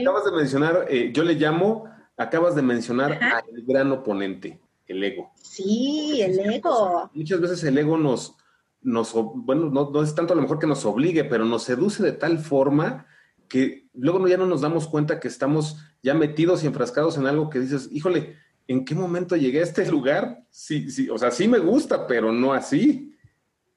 [0.00, 5.32] acabas de mencionar, eh, yo le llamo, acabas de mencionar al gran oponente el ego.
[5.36, 7.10] Sí, el ego.
[7.14, 8.36] Muchas veces el ego nos,
[8.82, 12.12] nos bueno, no, es tanto a lo mejor que nos obligue, pero nos seduce de
[12.12, 13.06] tal forma
[13.48, 17.50] que luego ya no nos damos cuenta que estamos ya metidos y enfrascados en algo
[17.50, 18.36] que dices, híjole,
[18.66, 20.44] ¿en qué momento llegué a este lugar?
[20.50, 23.16] Sí, sí, o sea, sí me gusta, pero no así,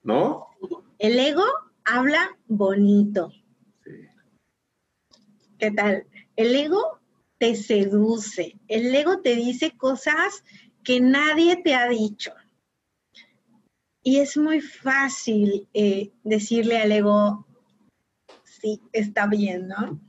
[0.02, 0.48] ¿no?
[1.00, 1.46] El ego
[1.84, 3.32] habla bonito.
[3.84, 3.92] Sí.
[5.58, 6.06] ¿Qué tal?
[6.36, 7.00] El ego
[7.38, 10.44] te seduce, el ego te dice cosas
[10.84, 12.32] que nadie te ha dicho.
[14.02, 17.48] Y es muy fácil eh, decirle al ego,
[18.44, 20.00] sí, está bien, ¿no?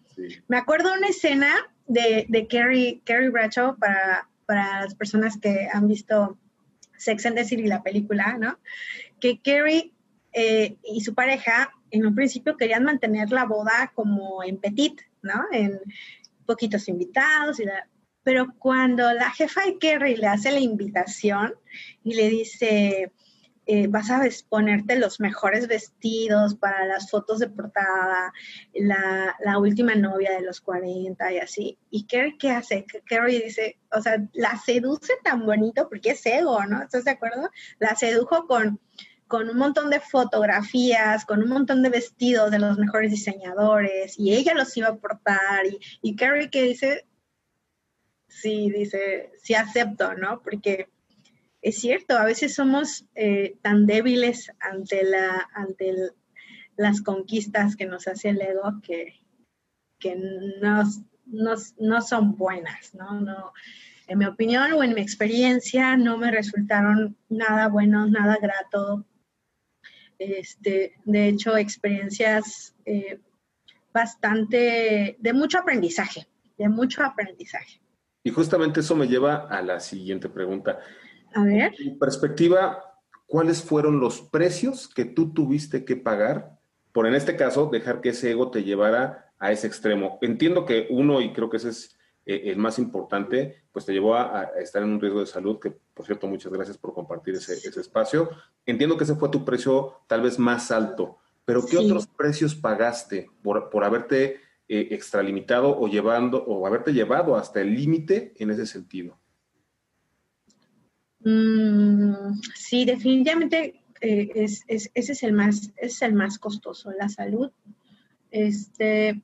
[0.48, 6.38] Me acuerdo una escena de, de Carrie, Bradshaw para, para las personas que han visto
[6.96, 8.58] Sex and the City, la película, ¿no?
[9.20, 9.92] Que Carrie
[10.32, 15.44] eh, y su pareja en un principio querían mantener la boda como en petit, ¿no?
[15.52, 15.80] En
[16.46, 17.60] poquitos invitados
[18.24, 21.54] pero cuando la jefa de Kerry le hace la invitación
[22.02, 23.12] y le dice,
[23.66, 28.32] eh, vas a ponerte los mejores vestidos para las fotos de portada,
[28.74, 31.78] la, la, última novia de los 40 y así.
[31.90, 32.84] ¿Y Kerry qué hace?
[33.06, 36.82] Kerry dice, o sea, la seduce tan bonito porque es ego, ¿no?
[36.82, 37.50] ¿Estás de acuerdo?
[37.78, 38.80] La sedujo con,
[39.26, 44.34] con un montón de fotografías, con un montón de vestidos de los mejores diseñadores y
[44.34, 45.66] ella los iba a portar.
[45.66, 47.06] Y, y Kerry que dice,
[48.28, 50.42] sí dice, sí acepto, ¿no?
[50.42, 50.88] Porque
[51.64, 55.94] es cierto, a veces somos eh, tan débiles ante, la, ante
[56.76, 59.14] las conquistas que nos hace el ego que,
[61.26, 62.92] no son buenas.
[64.06, 69.06] En mi opinión o en mi experiencia no me resultaron nada buenos, nada grato.
[70.18, 73.20] Este, de hecho, experiencias eh,
[73.90, 77.80] bastante de mucho aprendizaje, de mucho aprendizaje.
[78.22, 80.80] Y justamente eso me lleva a la siguiente pregunta.
[81.34, 81.72] A ver.
[81.78, 86.58] En perspectiva, ¿cuáles fueron los precios que tú tuviste que pagar
[86.92, 90.18] por, en este caso, dejar que ese ego te llevara a ese extremo?
[90.22, 94.14] Entiendo que uno, y creo que ese es eh, el más importante, pues te llevó
[94.14, 97.54] a, estar en un riesgo de salud, que por cierto, muchas gracias por compartir ese,
[97.80, 98.30] espacio.
[98.64, 103.28] Entiendo que ese fue tu precio tal vez más alto, pero ¿qué otros precios pagaste
[103.42, 108.66] por, por haberte eh, extralimitado o llevando o haberte llevado hasta el límite en ese
[108.66, 109.18] sentido?
[111.24, 117.50] Mm, sí, definitivamente eh, es, ese es el más, es el más costoso, la salud.
[118.30, 119.22] Este,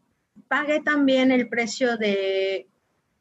[0.48, 2.66] pagué también el precio de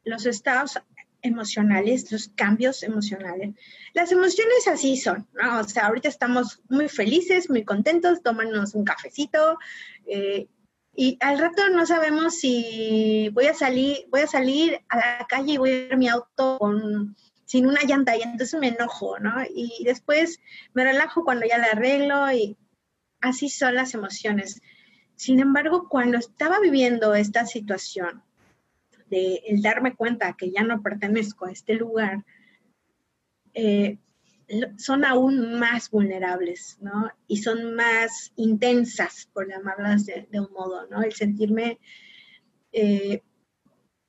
[0.04, 0.78] los estados
[1.22, 3.54] emocionales, los cambios emocionales.
[3.92, 5.60] Las emociones así son, ¿no?
[5.60, 9.58] O sea, ahorita estamos muy felices, muy contentos, tómanos un cafecito
[10.06, 10.48] eh,
[10.94, 15.52] y al rato no sabemos si voy a salir, voy a salir a la calle
[15.52, 17.16] y voy a ir mi auto con
[17.50, 19.34] sin una llanta y entonces me enojo, ¿no?
[19.52, 20.38] Y después
[20.72, 22.56] me relajo cuando ya la arreglo y
[23.20, 24.62] así son las emociones.
[25.16, 28.22] Sin embargo, cuando estaba viviendo esta situación
[29.08, 32.24] de el darme cuenta que ya no pertenezco a este lugar,
[33.54, 33.98] eh,
[34.76, 37.10] son aún más vulnerables, ¿no?
[37.26, 41.02] Y son más intensas, por llamarlas de, un modo, ¿no?
[41.02, 41.80] El sentirme
[42.70, 43.24] eh,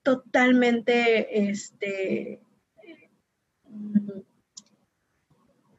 [0.03, 2.39] totalmente, este,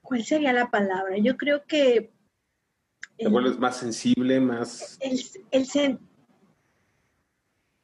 [0.01, 1.17] ¿Cuál sería la palabra?
[1.19, 2.13] Yo creo que...
[3.17, 4.99] ¿Te vuelves más sensible, más...
[5.01, 5.19] El,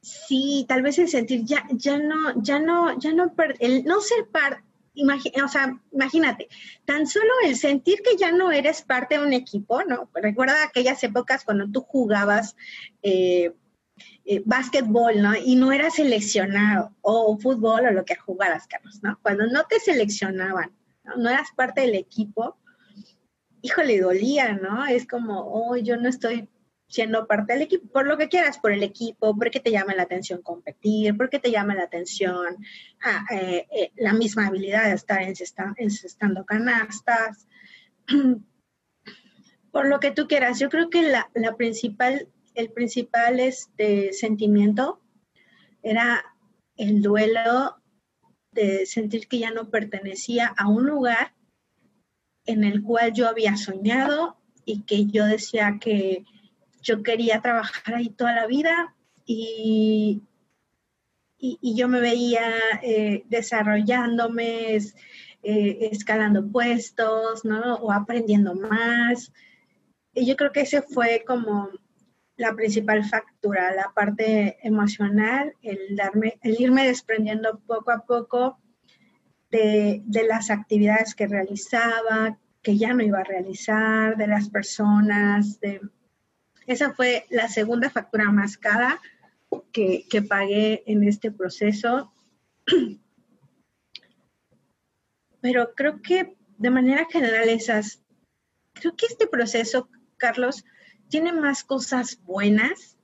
[0.01, 4.27] sí, tal vez el sentir, ya, ya no, ya no, ya no, el no ser
[4.27, 4.63] parte,
[5.43, 6.47] o sea, imagínate,
[6.85, 10.09] tan solo el sentir que ya no eres parte de un equipo, ¿no?
[10.13, 12.55] Recuerda aquellas épocas cuando tú jugabas
[13.01, 13.53] eh,
[14.25, 15.35] eh, básquetbol, ¿no?
[15.35, 19.19] Y no eras seleccionado, o fútbol o lo que jugaras, Carlos, ¿no?
[19.21, 20.71] Cuando no te seleccionaban,
[21.03, 21.29] ¿no?
[21.29, 22.57] eras parte del equipo,
[23.61, 24.85] híjole, dolía, ¿no?
[24.85, 26.49] Es como, oh, yo no estoy
[26.89, 30.03] siendo parte del equipo, por lo que quieras, por el equipo, porque te llama la
[30.03, 32.57] atención competir, porque te llama la atención
[33.03, 35.21] ah, eh, eh, la misma habilidad de estar
[35.77, 37.47] encestando canastas,
[39.71, 40.59] por lo que tú quieras.
[40.59, 42.27] Yo creo que la, la principal
[42.59, 45.01] el principal este, sentimiento
[45.81, 46.25] era
[46.75, 47.77] el duelo
[48.51, 51.33] de sentir que ya no pertenecía a un lugar
[52.45, 56.25] en el cual yo había soñado y que yo decía que
[56.81, 58.95] yo quería trabajar ahí toda la vida
[59.25, 60.23] y,
[61.61, 67.75] yo me veía eh, desarrollándome, eh, escalando puestos, ¿no?
[67.75, 69.31] O aprendiendo más.
[70.13, 71.69] Y yo creo que ese fue como
[72.39, 78.57] la principal factura, la parte emocional, el, darme, el irme desprendiendo poco a poco
[79.51, 85.59] de, las actividades que realizaba, que ya no iba a realizar, de las personas.
[85.59, 85.81] De...
[86.65, 89.01] Esa fue la segunda factura más cara
[89.73, 92.13] que, que pagué en este proceso.
[95.41, 98.01] Pero creo que de manera general esas,
[98.71, 100.63] creo que este proceso, Carlos,
[101.09, 102.97] tiene más cosas buenas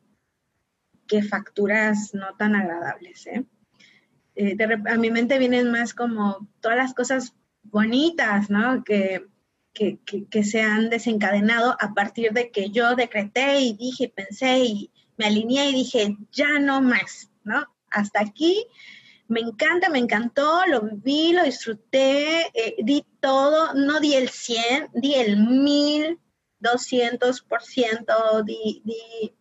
[1.07, 3.27] que facturas no tan agradables.
[3.27, 3.45] ¿eh?
[4.35, 8.83] Eh, a mi mente vienen más como todas las cosas bonitas, ¿no?
[8.83, 9.25] Que,
[9.73, 15.25] que, se han desencadenado a partir de que yo decreté y dije, pensé y me
[15.25, 17.65] alineé y dije, ya no más, ¿no?
[17.89, 18.65] Hasta aquí
[19.27, 24.91] me encanta, me encantó, lo viví, lo disfruté, eh, di todo, no di el 100,
[24.93, 26.19] di el 1000,
[26.65, 29.35] 200%, di, di,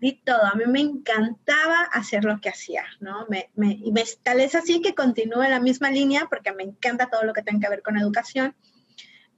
[0.00, 0.44] di todo.
[0.44, 3.26] A mí me encantaba hacer lo que hacía, ¿no?
[3.28, 6.62] Me, me, y me, tal es así que continúe en la misma línea porque me
[6.62, 8.54] encanta todo lo que tenga que ver con educación.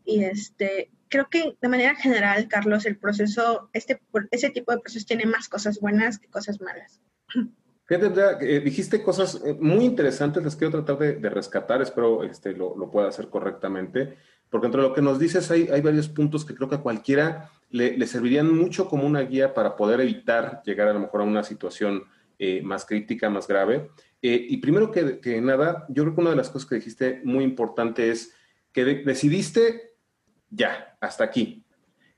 [0.04, 4.00] Y este, creo que de manera general, Carlos, el proceso, este,
[4.30, 7.00] ese tipo de procesos tiene más cosas buenas que cosas malas.
[7.86, 12.76] Fíjate, eh, dijiste cosas eh, muy interesantes, las quiero tratar de, rescatar, espero este, lo,
[12.76, 14.16] lo, pueda hacer correctamente
[14.50, 18.06] porque entre lo que nos dices hay, varios puntos que creo que a cualquiera le,
[18.06, 22.04] servirían mucho como una guía para poder evitar llegar a lo mejor a una situación
[22.38, 23.90] eh, más crítica, más grave.
[24.22, 27.20] Eh, y primero que, que, nada, yo creo que una de las cosas que dijiste
[27.24, 28.34] muy importante es
[28.72, 29.94] que decidiste
[30.50, 31.64] ya, hasta aquí.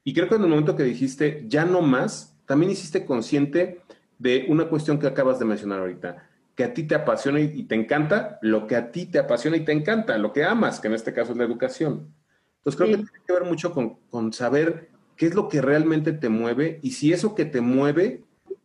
[0.05, 3.81] Y creo que en el momento que dijiste ya no más, también hiciste consciente
[4.19, 6.28] de una cuestión que acabas de mencionar ahorita,
[6.59, 9.65] que a ti te apasiona y te encanta, lo que a ti te apasiona y
[9.65, 12.13] te encanta, lo que amas, que en este caso es la educación.
[12.57, 16.29] Entonces creo que tiene que ver mucho con, saber qué es lo que realmente te
[16.29, 18.25] mueve y si eso que te mueve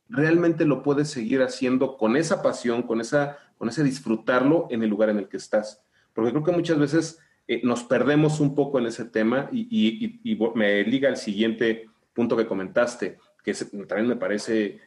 [0.10, 4.90] realmente lo puedes seguir haciendo con esa pasión, con, esa, con ese disfrutarlo en el
[4.90, 5.84] lugar en el que estás.
[6.14, 10.20] Porque creo que muchas veces eh, nos perdemos un poco en ese tema y,
[10.56, 14.80] me liga al siguiente punto que comentaste, que también me parece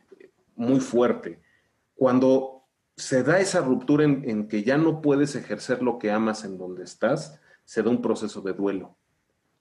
[0.57, 1.38] muy fuerte.
[1.94, 2.55] Cuando
[2.97, 6.84] se da esa ruptura en, que ya no puedes ejercer lo que amas en donde
[6.84, 8.97] estás, se da un proceso de duelo.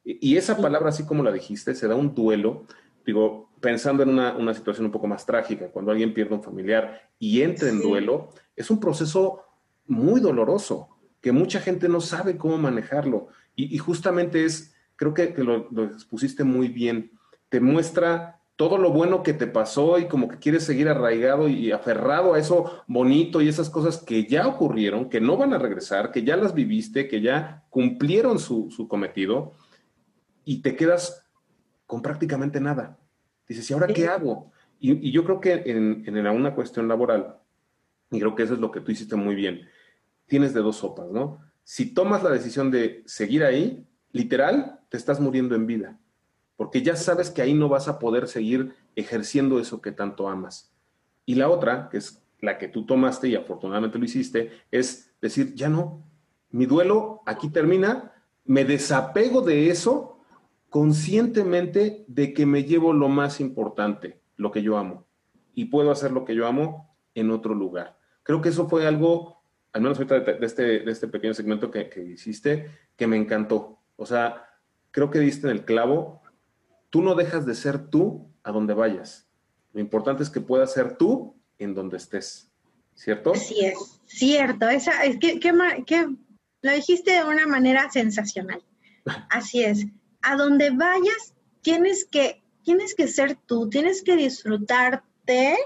[0.04, 2.66] Y, esa palabra, así como la dijiste, se da un duelo,
[3.06, 7.42] digo, pensando en una, situación un poco más trágica, cuando alguien pierde un familiar y
[7.42, 9.42] entra en duelo, es un proceso
[9.88, 10.90] muy doloroso,
[11.22, 13.28] que mucha gente no sabe cómo manejarlo.
[13.56, 17.12] Y, justamente es, creo que, lo, lo expusiste muy bien,
[17.50, 21.72] te muestra todo lo bueno que te pasó y como que quieres seguir arraigado y
[21.72, 26.12] aferrado a eso bonito y esas cosas que ya ocurrieron, que no van a regresar,
[26.12, 29.54] que ya las viviste, que ya cumplieron su, cometido
[30.46, 31.26] y te quedas
[31.86, 32.98] con prácticamente nada.
[33.48, 34.52] Dices, ¿y ahora qué hago?
[34.80, 37.38] Y, yo creo que en, en, una cuestión laboral,
[38.12, 39.68] y creo que eso es lo que tú hiciste muy bien,
[40.28, 41.40] tienes de dos sopas, ¿no?
[41.64, 46.00] Si tomas la decisión de seguir ahí, literal, te estás muriendo en vida
[46.58, 50.74] porque ya sabes que ahí no vas a poder seguir ejerciendo eso que tanto amas.
[51.26, 55.54] Y la otra, que es la que tú tomaste y afortunadamente lo hiciste, es decir,
[55.56, 56.04] ya no,
[56.52, 58.14] mi duelo aquí termina,
[58.46, 60.20] me desapego de eso
[60.70, 65.06] conscientemente de que me llevo lo más importante, lo que yo amo,
[65.54, 67.98] y puedo hacer lo que yo amo en otro lugar.
[68.24, 69.42] Creo que eso fue algo,
[69.74, 73.80] al menos ahorita de, este, de este pequeño segmento que, que hiciste, que me encantó.
[73.96, 74.50] O sea,
[74.92, 76.22] creo que diste en el clavo
[76.96, 79.28] tú no dejas de ser tú a donde vayas.
[79.74, 82.50] Lo importante es que puedas ser tú en donde estés,
[82.94, 83.34] ¿cierto?
[83.34, 84.70] Así es, cierto.
[84.70, 85.38] Esa, es que,
[86.62, 88.64] lo dijiste de una manera sensacional.
[89.30, 89.88] Así es.
[90.22, 95.58] A donde vayas, tienes que, tienes que ser tú, tienes que disfrutarte,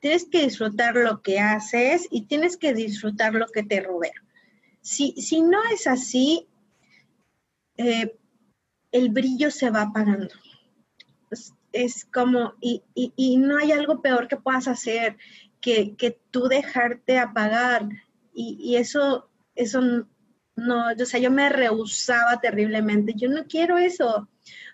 [0.00, 4.22] tienes que disfrutar lo que haces y tienes que disfrutar lo que te rodea.
[4.82, 6.46] Si, si no es así,
[7.78, 8.14] eh,
[8.92, 10.34] el brillo se va apagando
[11.84, 12.82] es como, y,
[13.38, 15.16] no hay algo peor que puedas hacer
[15.60, 17.88] que, tú dejarte apagar.
[18.34, 19.80] Y, eso, eso
[20.56, 23.14] no, o sea, yo me rehusaba terriblemente.
[23.14, 24.28] Yo no quiero eso.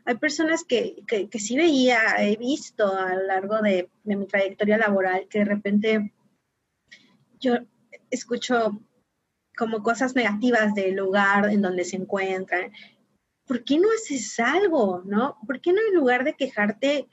[0.05, 4.79] Hay personas que, que, sí veía, he visto a lo largo de, de mi trayectoria
[4.79, 6.13] laboral, que de repente
[7.41, 7.59] yo
[8.11, 8.81] escucho
[9.57, 12.73] como cosas negativas del lugar en donde se encuentran
[13.47, 15.37] ¿por qué no haces algo, no?
[15.47, 17.09] ¿Por qué no en lugar de quejarte,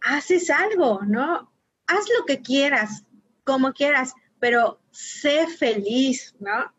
[0.00, 1.52] haces algo, no?
[1.86, 3.04] Haz lo que quieras,
[3.44, 6.72] como quieras, pero sé feliz, ¿no?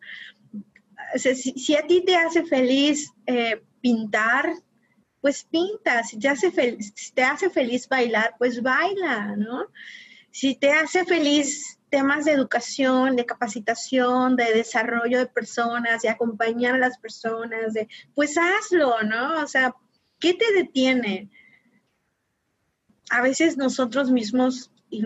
[1.15, 4.53] si, a ti te hace feliz eh, pintar,
[5.21, 6.03] pues pinta.
[6.03, 9.67] Si te, hace si te hace feliz bailar, pues baila, ¿no?
[10.31, 16.75] Si te hace feliz temas de educación, de capacitación, de desarrollo de personas, de acompañar
[16.75, 19.43] a las personas, de, pues hazlo, ¿no?
[19.43, 19.73] O sea,
[20.19, 21.29] ¿qué te detiene?
[23.09, 25.03] A veces nosotros mismos y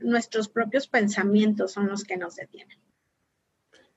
[0.00, 2.78] nuestros propios pensamientos son los que nos detienen.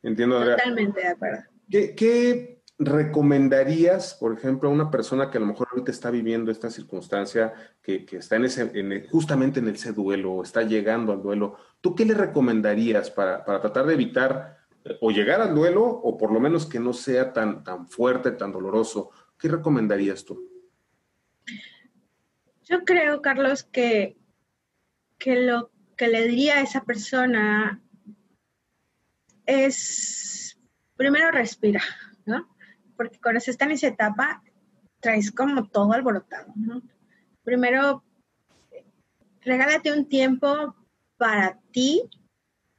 [0.02, 0.44] Entiendo.
[0.44, 1.44] Totalmente de acuerdo.
[1.70, 6.70] ¿Qué, recomendarías, por ejemplo, a una persona que a lo mejor ahorita está viviendo esta
[6.70, 11.58] circunstancia, que, está en ese, justamente en ese duelo, o está llegando al duelo?
[11.84, 14.56] ¿Tú qué le recomendarías para, tratar de evitar
[14.86, 18.32] eh, o llegar al duelo, o por lo menos que no sea tan, tan fuerte,
[18.32, 19.12] tan doloroso?
[19.38, 20.50] ¿Qué recomendarías tú?
[22.64, 24.18] Yo creo, Carlos, que,
[25.18, 27.84] que lo que le diría a esa persona
[29.46, 30.58] es,
[30.96, 31.82] primero respira,
[32.26, 32.48] ¿no?
[32.96, 34.42] porque cuando se está en esa etapa,
[35.02, 36.82] traes como todo alborotado, ¿no?
[37.44, 38.06] Primero,
[39.42, 40.78] regálate un tiempo
[41.24, 42.10] para ti,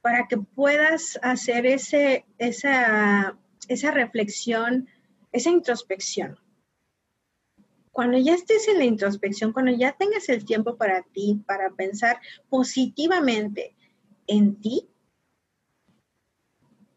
[0.03, 3.39] para que puedas hacer ese, esa,
[3.69, 4.87] esa reflexión,
[5.33, 6.39] esa introspección.
[7.91, 12.21] Cuando ya estés en la introspección, cuando ya tengas el tiempo para ti, para pensar
[12.51, 13.75] positivamente
[14.27, 14.91] en ti,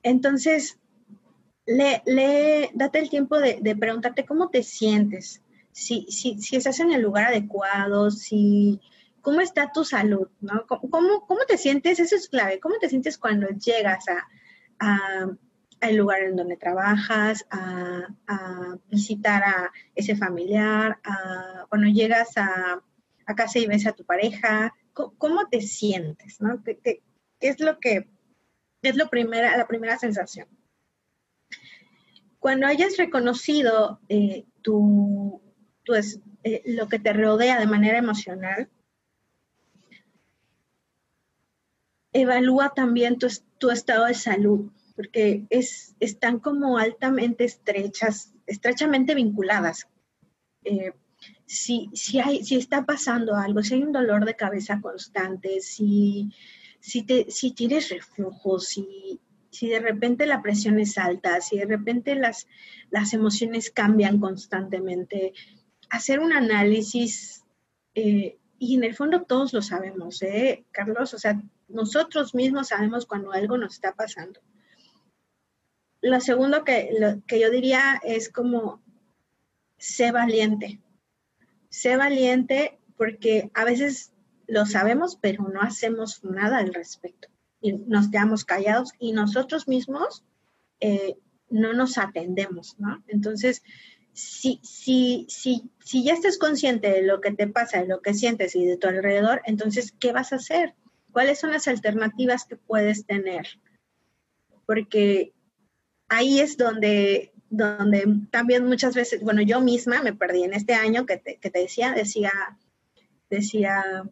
[0.03, 0.77] entonces
[1.65, 5.41] le, date el tiempo de, preguntarte cómo te sientes,
[5.71, 8.81] si, si, si, estás en el lugar adecuado, si,
[9.27, 10.65] cómo está tu salud, ¿no?
[10.67, 11.99] ¿Cómo, cómo, te sientes?
[11.99, 12.61] Eso es clave.
[12.61, 14.05] ¿Cómo te sientes cuando llegas
[14.79, 18.07] al lugar en donde trabajas, a,
[18.89, 21.01] visitar a ese familiar,
[21.67, 22.81] cuando llegas a,
[23.35, 24.73] casa y ves a tu pareja?
[24.93, 26.63] ¿Cómo, te sientes, no?
[26.63, 27.03] ¿Qué,
[27.41, 28.09] es lo que
[28.81, 30.47] es lo primera, la primera sensación?
[32.39, 35.41] Cuando hayas reconocido eh, tu,
[36.43, 38.69] eh, lo que te rodea de manera emocional,
[42.21, 49.87] evalúa también tu, estado de salud, porque es, están como altamente estrechas, estrechamente vinculadas.
[50.63, 50.93] Eh,
[51.45, 56.29] si, si está pasando algo, si hay un dolor de cabeza constante, si,
[56.79, 61.65] si, te, si tienes reflujo, si, si de repente la presión es alta, si de
[61.65, 62.47] repente las,
[62.89, 65.33] las emociones cambian constantemente,
[65.89, 67.43] hacer un análisis,
[67.95, 71.13] eh, y en el fondo todos lo sabemos, ¿eh, Carlos?
[71.13, 74.39] O sea, nosotros mismos sabemos cuando algo nos está pasando.
[76.01, 78.81] Lo segundo que, lo, que yo diría es como,
[79.77, 80.79] sé valiente.
[81.69, 84.13] Sé valiente porque a veces
[84.47, 87.27] lo sabemos, pero no hacemos nada al respecto.
[87.59, 90.23] Y nos quedamos callados y nosotros mismos
[90.79, 91.17] eh,
[91.49, 93.03] no nos atendemos, ¿no?
[93.07, 93.63] Entonces,
[94.17, 98.15] si, si, si, si ya estás consciente de lo que te pasa, de lo que
[98.15, 100.73] sientes y de tu alrededor, entonces, ¿qué vas a hacer?
[101.11, 103.45] ¿Cuáles son las alternativas que puedes tener?
[104.65, 105.33] Porque
[106.09, 111.05] ahí es donde, donde también muchas veces, bueno, yo misma me perdí en este año
[111.05, 112.57] que te, que te decía, decía,
[113.29, 114.03] decía,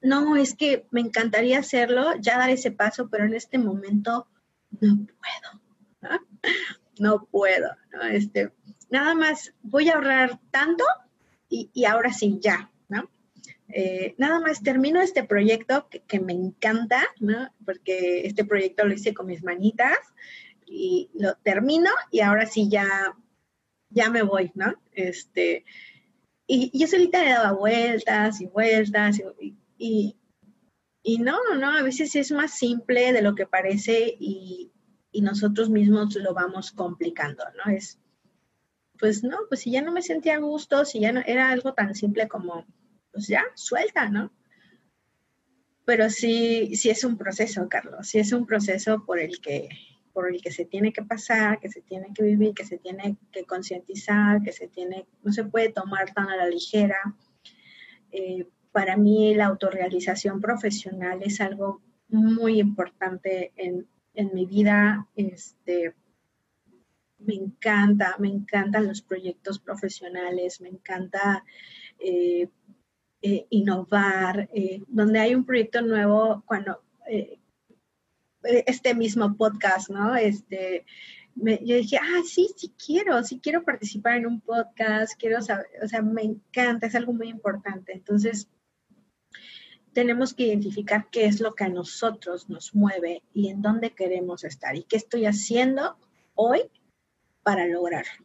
[0.00, 4.26] no, es que me encantaría hacerlo, ya dar ese paso, pero en este momento
[4.80, 5.62] no puedo,
[6.02, 6.08] ¿no?
[6.98, 8.02] No puedo, ¿no?
[8.02, 8.52] Este,
[8.90, 10.84] nada más voy a ahorrar tanto
[11.48, 13.10] y, ahora sí, ya, ¿no?
[13.68, 17.52] Eh, nada más termino este proyecto que, me encanta, ¿no?
[17.64, 19.98] Porque este proyecto lo hice con mis manitas
[20.64, 23.16] y lo termino y ahora sí ya,
[23.88, 24.74] ya me voy, ¿no?
[24.92, 25.64] Este,
[26.46, 29.20] y yo solita le daba vueltas y vueltas
[29.76, 30.16] y,
[31.02, 34.70] y, no, no, a veces es más simple de lo que parece y
[35.12, 37.72] nosotros mismos lo vamos complicando, ¿no?
[37.72, 38.00] Es,
[39.00, 41.72] pues no, pues si ya no me sentía a gusto, si ya no era algo
[41.72, 42.66] tan simple como,
[43.10, 44.30] pues ya, suelta, ¿no?
[45.86, 49.70] Pero sí, sí es un proceso, Carlos, sí es un proceso por el que,
[50.12, 53.16] por el que se tiene que pasar, que se tiene que vivir, que se tiene
[53.32, 56.98] que concientizar, que se tiene, no se puede tomar tan a la ligera.
[58.12, 65.08] Eh, para mí la autorrealización profesional es algo muy importante en, en mi vida.
[65.16, 65.94] Este,
[67.20, 71.44] me encanta, me encantan los proyectos profesionales, me encanta
[71.98, 72.48] eh,
[73.22, 74.48] eh, innovar.
[74.52, 76.82] Eh, donde hay un proyecto nuevo, cuando
[78.42, 80.16] este mismo podcast, ¿no?
[80.16, 80.86] Este,
[81.34, 85.66] me, yo dije, ah, sí, sí quiero, sí quiero participar en un podcast, quiero saber,
[85.82, 87.92] o sea, me encanta, es algo muy importante.
[87.92, 88.48] Entonces,
[89.92, 94.44] tenemos que identificar qué es lo que a nosotros nos mueve y en dónde queremos
[94.44, 95.96] estar y qué estoy haciendo
[96.34, 96.62] hoy
[97.50, 98.24] para lograrlo.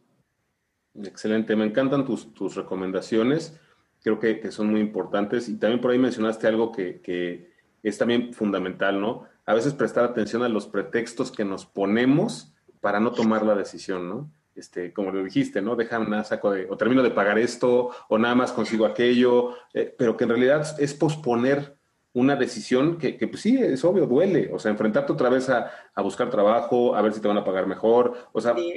[1.02, 3.58] Excelente, me encantan tus, tus recomendaciones,
[4.04, 7.50] creo que, que, son muy importantes y también por ahí mencionaste algo que, que,
[7.82, 9.24] es también fundamental, ¿no?
[9.44, 14.08] A veces prestar atención a los pretextos que nos ponemos para no tomar la decisión,
[14.08, 14.30] ¿no?
[14.56, 15.76] este, como lo dijiste, ¿no?
[15.76, 19.94] Dejan nada, saco de, o termino de pagar esto, o nada más consigo aquello, eh,
[19.96, 21.75] pero que en realidad es posponer
[22.16, 24.48] una decisión que, que, pues sí, es obvio, duele.
[24.50, 27.44] O sea, enfrentarte otra vez a, a, buscar trabajo, a ver si te van a
[27.44, 28.14] pagar mejor.
[28.32, 28.72] O sea, sí.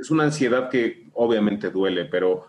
[0.00, 2.46] es una ansiedad que obviamente duele, pero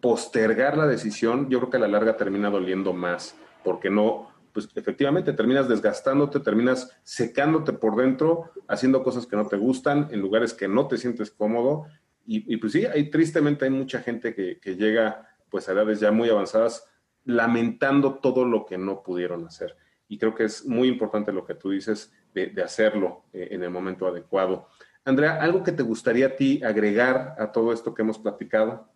[0.00, 3.34] postergar la decisión, yo creo que a la larga termina doliendo más,
[3.64, 9.56] porque no, pues efectivamente terminas desgastándote, terminas secándote por dentro, haciendo cosas que no te
[9.56, 11.86] gustan, en lugares que no te sientes cómodo,
[12.24, 15.98] y, y, pues sí, hay, tristemente hay mucha gente que, que, llega pues a edades
[15.98, 16.84] ya muy avanzadas
[17.24, 19.76] lamentando todo lo que no pudieron hacer.
[20.08, 23.70] Y creo que es muy importante lo que tú dices de, hacerlo eh, en el
[23.70, 24.68] momento adecuado.
[25.04, 28.88] Andrea, ¿algo que te gustaría a ti agregar a todo esto que hemos platicado?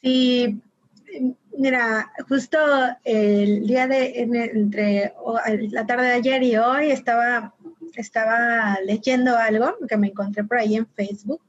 [0.00, 0.62] Sí,
[1.56, 2.58] mira, justo
[3.02, 5.14] el día de, entre
[5.70, 7.54] la tarde de ayer y hoy estaba
[8.00, 11.42] estaba leyendo algo que me encontré por ahí en Facebook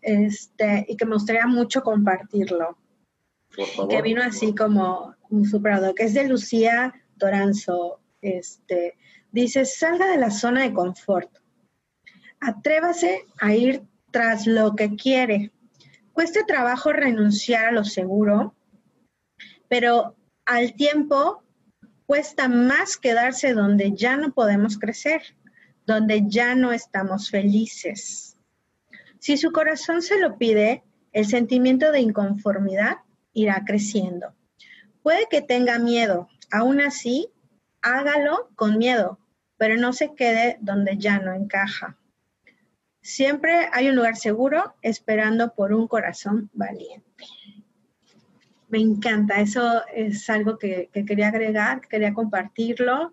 [0.00, 2.76] este, y que me gustaría mucho compartirlo.
[3.88, 8.00] Que vino así como un superado, que es de Lucía Toranzo.
[8.20, 8.96] Este,
[9.32, 11.30] dice, salga de la zona de confort.
[12.40, 15.52] Atrévase a ir tras lo que quiere.
[16.12, 18.54] Cueste trabajo renunciar a lo seguro,
[19.68, 21.42] pero al tiempo
[22.06, 25.22] cuesta más quedarse donde ya no podemos crecer
[25.88, 28.36] donde ya no estamos felices.
[29.18, 32.98] Si su corazón se lo pide, el sentimiento de inconformidad
[33.40, 34.34] irá creciendo.
[35.02, 37.28] Puede que tenga miedo, aún así,
[37.82, 39.18] hágalo con miedo,
[39.56, 41.96] pero no se quede donde ya no encaja.
[43.00, 47.24] Siempre hay un lugar seguro esperando por un corazón valiente.
[48.68, 53.12] Me encanta, eso es algo que, que quería agregar, quería compartirlo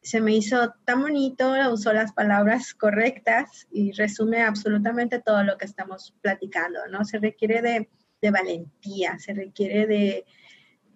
[0.00, 5.66] se me hizo tan bonito, usó las palabras correctas y resume absolutamente todo lo que
[5.66, 7.04] estamos platicando, ¿no?
[7.04, 7.90] Se requiere de,
[8.20, 10.26] de valentía, se requiere de,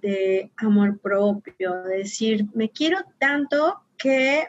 [0.00, 4.48] de amor propio, de decir, me quiero tanto que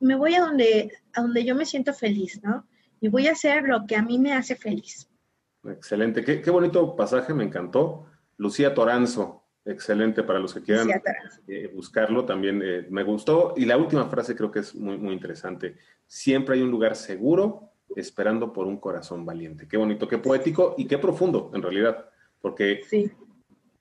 [0.00, 2.66] me voy a donde, a donde yo me siento feliz, ¿no?
[3.00, 5.08] Y voy a hacer lo que a mí me hace feliz.
[5.64, 8.06] Excelente, qué, qué bonito pasaje, me encantó.
[8.36, 10.88] Lucía Toranzo, excelente para los que quieran
[11.46, 13.54] eh, buscarlo, también eh, me gustó.
[13.56, 15.76] Y la última frase creo que es muy, muy interesante.
[16.06, 19.66] Siempre hay un lugar seguro esperando por un corazón valiente.
[19.68, 22.06] Qué bonito, qué poético y qué profundo en realidad,
[22.40, 22.82] porque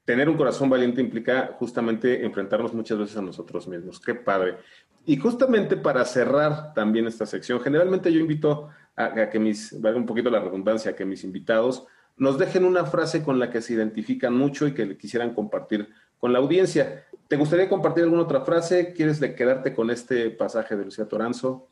[0.05, 3.99] tener un corazón valiente implica justamente enfrentarnos muchas veces a nosotros mismos.
[3.99, 4.57] Qué padre.
[5.05, 10.05] Y justamente para cerrar también esta sección, generalmente yo invito a, que mis, valga un
[10.05, 11.85] poquito la redundancia, a que mis invitados
[12.17, 15.89] nos dejen una frase con la que se identifican mucho y que le quisieran compartir
[16.19, 17.05] con la audiencia.
[17.27, 18.93] ¿Te gustaría compartir alguna otra frase?
[18.93, 21.70] ¿Quieres de quedarte con este pasaje de Lucía Toranzo?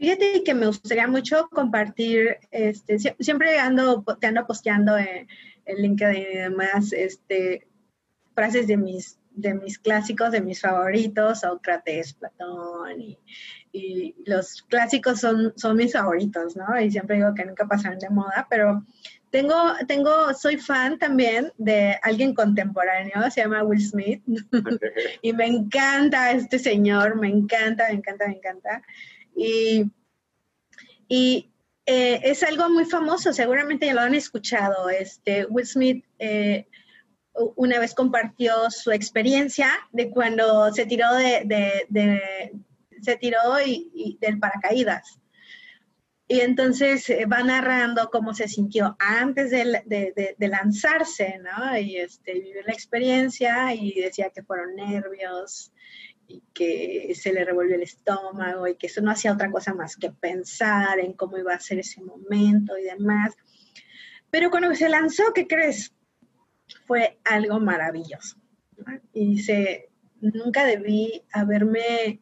[0.00, 5.28] Fíjate que me gustaría mucho compartir, este, siempre ando, te ando posteando en,
[5.66, 7.68] en LinkedIn y demás, este,
[8.34, 13.18] frases de mis, de mis clásicos, de mis favoritos, Sócrates, Platón, y,
[13.72, 16.80] y, los clásicos son, son mis favoritos, ¿no?
[16.80, 18.82] Y siempre digo que nunca pasarán de moda, pero
[19.28, 19.54] tengo,
[19.86, 24.22] tengo, soy fan también de alguien contemporáneo, se llama Will Smith,
[25.20, 28.82] y me encanta este señor, me encanta, me encanta, me encanta.
[31.08, 31.50] Y,
[31.86, 34.90] eh, es algo muy famoso, seguramente ya lo han escuchado.
[34.90, 36.66] Este, Will Smith eh,
[37.56, 42.52] una vez compartió su experiencia de cuando se tiró de,
[43.00, 45.18] se tiró y, del paracaídas.
[46.28, 51.76] Y entonces eh, va narrando cómo se sintió antes de, lanzarse, ¿no?
[51.78, 55.72] Y este, vivió la experiencia y decía que fueron nervios,
[56.30, 59.96] y que se le revolvió el estómago y que eso no hacía otra cosa más
[59.96, 63.34] que pensar en cómo iba a ser ese momento y demás.
[64.30, 65.92] Pero cuando se lanzó, ¿qué crees?
[66.86, 68.36] Fue algo maravilloso.
[69.12, 72.20] Y dice, nunca debí haberme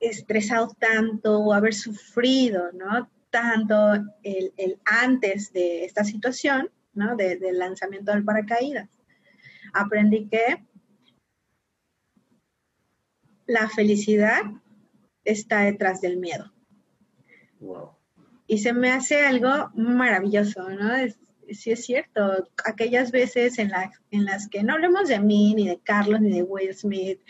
[0.00, 3.08] estresado tanto o haber sufrido, ¿no?
[3.30, 3.76] Tanto
[4.24, 7.16] el, antes de esta situación, ¿no?
[7.16, 8.88] del lanzamiento del paracaídas.
[9.72, 10.64] Aprendí que
[13.46, 14.42] la felicidad
[15.24, 16.52] está detrás del miedo.
[18.46, 20.92] Y se me hace algo maravilloso, ¿no?
[21.52, 23.70] sí es cierto, aquellas veces en,
[24.10, 27.20] en las que no hablemos de mí, ni de Carlos, ni de Will Smith,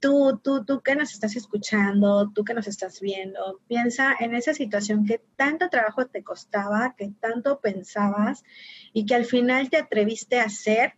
[0.00, 4.54] tú, tú, tú que nos estás escuchando, tú que nos estás viendo, piensa en esa
[4.54, 8.44] situación que tanto trabajo te costaba, que tanto pensabas
[8.92, 10.94] y que al final te atreviste a hacer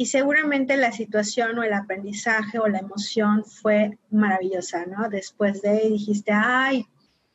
[0.00, 5.10] y seguramente la situación o el aprendizaje o la emoción fue maravillosa, ¿no?
[5.10, 6.86] Después de dijiste, ay,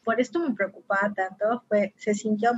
[0.04, 2.54] por esto me preocupaba tanto, fue, se sintió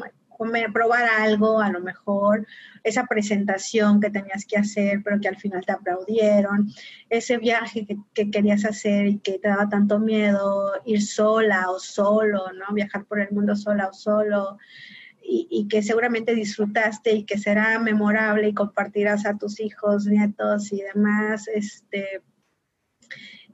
[0.72, 2.48] probar algo, a lo mejor,
[2.86, 6.70] esa presentación que tenías que hacer, pero que al final te aplaudieron,
[7.10, 11.80] ese viaje que, que, querías hacer y que te daba tanto miedo, ir sola o
[11.80, 12.74] solo, ¿no?
[12.74, 14.58] Viajar por el mundo sola o solo,
[15.30, 20.82] y, que seguramente disfrutaste y que será memorable y compartirás a tus hijos, nietos y
[20.82, 22.22] demás, este,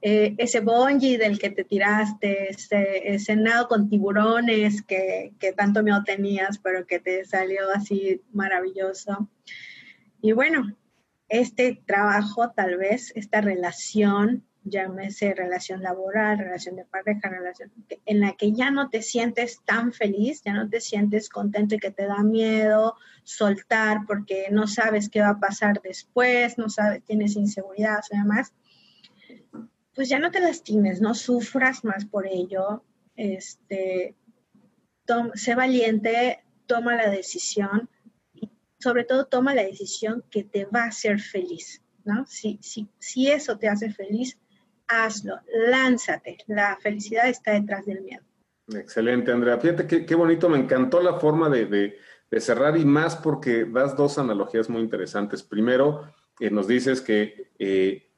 [0.02, 6.04] eh, ese bungee del que te tiraste, ese, nado con tiburones que, que, tanto miedo
[6.04, 9.30] tenías, pero que te salió así maravilloso.
[10.22, 10.78] Y bueno,
[11.30, 17.72] este trabajo, tal vez, esta relación llámese relación laboral, relación de pareja, relación
[18.06, 21.80] en la que ya no te sientes tan feliz, ya no te sientes contento y
[21.80, 27.04] que te da miedo soltar porque no sabes qué va a pasar después, no sabes,
[27.04, 28.54] tienes inseguridad o demás,
[29.96, 32.84] pues ya no te lastimes, no sufras más por ello,
[33.16, 34.16] este,
[35.36, 37.90] sé valiente, toma la decisión
[38.34, 38.50] y
[38.80, 41.82] sobre todo toma la decisión que te va a hacer feliz.
[42.06, 42.26] ¿no?
[42.28, 44.38] Si, si, si eso te hace feliz,
[44.94, 45.36] hazlo,
[45.68, 46.38] lánzate.
[46.48, 48.24] La felicidad está detrás del miedo.
[48.68, 49.58] Excelente, Andrea.
[49.58, 51.98] Fíjate qué, bonito, me encantó la forma de,
[52.40, 55.44] cerrar y más porque das dos analogías muy interesantes.
[55.44, 58.10] Primero, eh, nos dices que eh,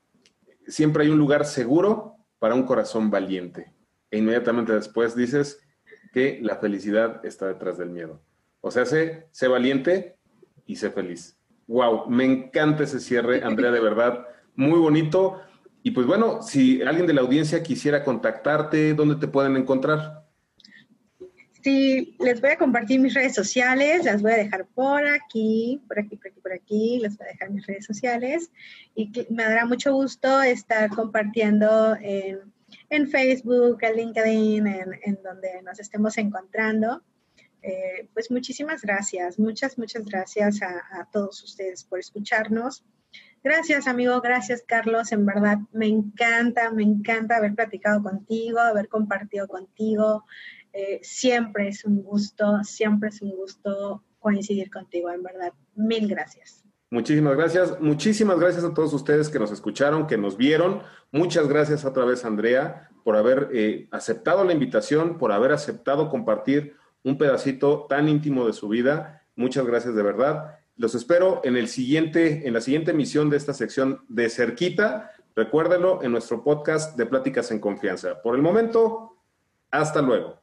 [0.67, 3.73] siempre hay un lugar seguro para un corazón valiente.
[4.11, 5.59] E inmediatamente después dices
[6.13, 8.21] que la felicidad está detrás del miedo.
[8.61, 10.17] O sea, sé, sé valiente
[10.65, 11.37] y sé feliz.
[11.67, 15.41] Wow, me encanta ese cierre, Andrea, de verdad, muy bonito.
[15.85, 20.25] Y pues bueno, si alguien de la audiencia quisiera contactarte, ¿dónde te pueden encontrar?
[21.61, 25.99] Sí, les voy a compartir mis redes sociales, las voy a dejar por aquí, por
[25.99, 28.49] aquí, por aquí, por aquí, les voy a dejar mis redes sociales
[28.95, 36.17] y me dará mucho gusto estar compartiendo en, Facebook, en LinkedIn, en, donde nos estemos
[36.17, 37.03] encontrando.
[37.61, 42.83] Eh, pues muchísimas gracias, muchas, muchas gracias a todos ustedes por escucharnos
[43.45, 44.21] Gracias, amigo.
[44.21, 45.11] Gracias, Carlos.
[45.11, 50.25] En verdad, me encanta, me encanta haber platicado contigo, haber compartido contigo.
[50.73, 55.53] Eh, siempre es un gusto, siempre es un gusto coincidir contigo, en verdad.
[55.75, 56.63] Mil gracias.
[56.89, 57.79] Muchísimas gracias.
[57.79, 60.81] Muchísimas gracias a todos ustedes que nos escucharon, que nos vieron.
[61.11, 66.75] Muchas gracias otra vez, Andrea, por haber eh, aceptado la invitación, por haber aceptado compartir
[67.03, 69.21] un pedacito tan íntimo de su vida.
[69.35, 70.64] Muchas gracias de verdad.
[70.77, 75.11] Los espero en el siguiente, en la siguiente emisión de esta sección de cerquita.
[75.33, 78.21] Recuérdenlo en nuestro podcast de Pláticas en Confianza.
[78.21, 79.15] Por el momento,
[79.71, 80.41] hasta luego.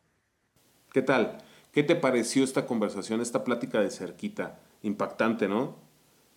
[0.91, 1.37] ¿Qué tal?
[1.71, 4.59] ¿Qué te pareció esta conversación, esta plática de cerquita?
[4.83, 5.77] Impactante, ¿no?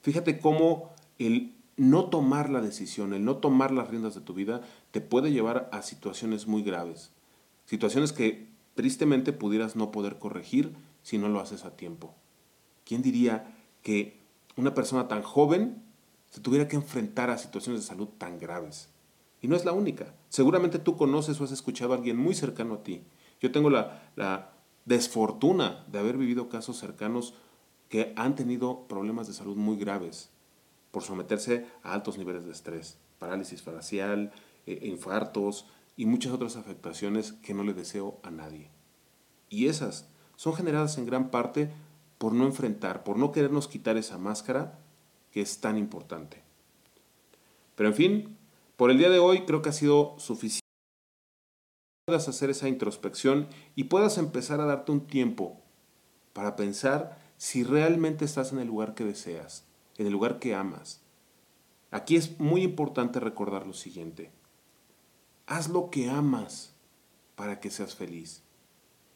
[0.02, 4.62] Fíjate cómo el no tomar la decisión, el no tomar las riendas de tu vida,
[4.92, 7.12] te puede llevar a situaciones muy graves.
[7.66, 12.14] Situaciones que tristemente pudieras no poder corregir si no lo haces a tiempo.
[12.86, 13.55] ¿Quién diría
[13.86, 14.20] que
[14.58, 15.84] una persona tan joven
[16.32, 18.90] se tuviera que enfrentar a situaciones de salud tan graves.
[19.44, 20.16] Y no es la única.
[20.30, 23.04] Seguramente tú conoces o has escuchado a alguien muy cercano a ti.
[23.40, 24.54] Yo tengo la, la
[24.86, 27.36] desfortuna de haber vivido casos cercanos
[27.88, 30.32] que han tenido problemas de salud muy graves
[30.90, 34.32] por someterse a altos niveles de estrés, parálisis facial,
[34.66, 38.72] eh, infartos y muchas otras afectaciones que no le deseo a nadie.
[39.48, 41.70] Y esas son generadas en gran parte
[42.18, 44.80] por no enfrentar, por no querernos quitar esa máscara
[45.32, 46.42] que es tan importante.
[47.76, 48.38] Pero en fin,
[48.78, 50.66] por el día de hoy creo que ha sido suficiente
[52.06, 55.60] puedas hacer esa introspección y puedas empezar a darte un tiempo
[56.34, 59.66] para pensar si realmente estás en el lugar que deseas,
[59.98, 61.02] en el lugar que amas.
[61.90, 64.32] Aquí es muy importante recordar lo siguiente.
[65.48, 66.76] Haz lo que amas
[67.36, 68.44] para que seas feliz.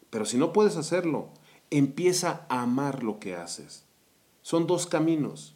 [0.09, 1.29] Pero si no puedes hacerlo,
[1.71, 3.85] empieza a amar lo que haces.
[4.41, 5.55] Son dos caminos,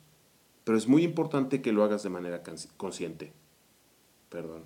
[0.63, 2.43] pero es muy importante que lo hagas de manera
[2.77, 3.33] consciente.
[4.29, 4.65] Perdón.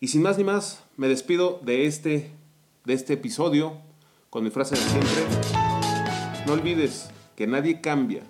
[0.00, 2.30] Y sin más ni más, me despido de este,
[2.84, 3.78] de este episodio
[4.30, 5.24] con mi frase de siempre.
[6.46, 8.22] No olvides que nadie cambia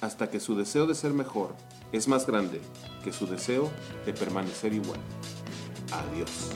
[0.00, 1.54] hasta que su deseo de ser mejor
[1.92, 2.60] es más grande
[3.02, 3.70] que su deseo
[4.06, 5.00] de permanecer igual.
[5.92, 6.50] Adiós.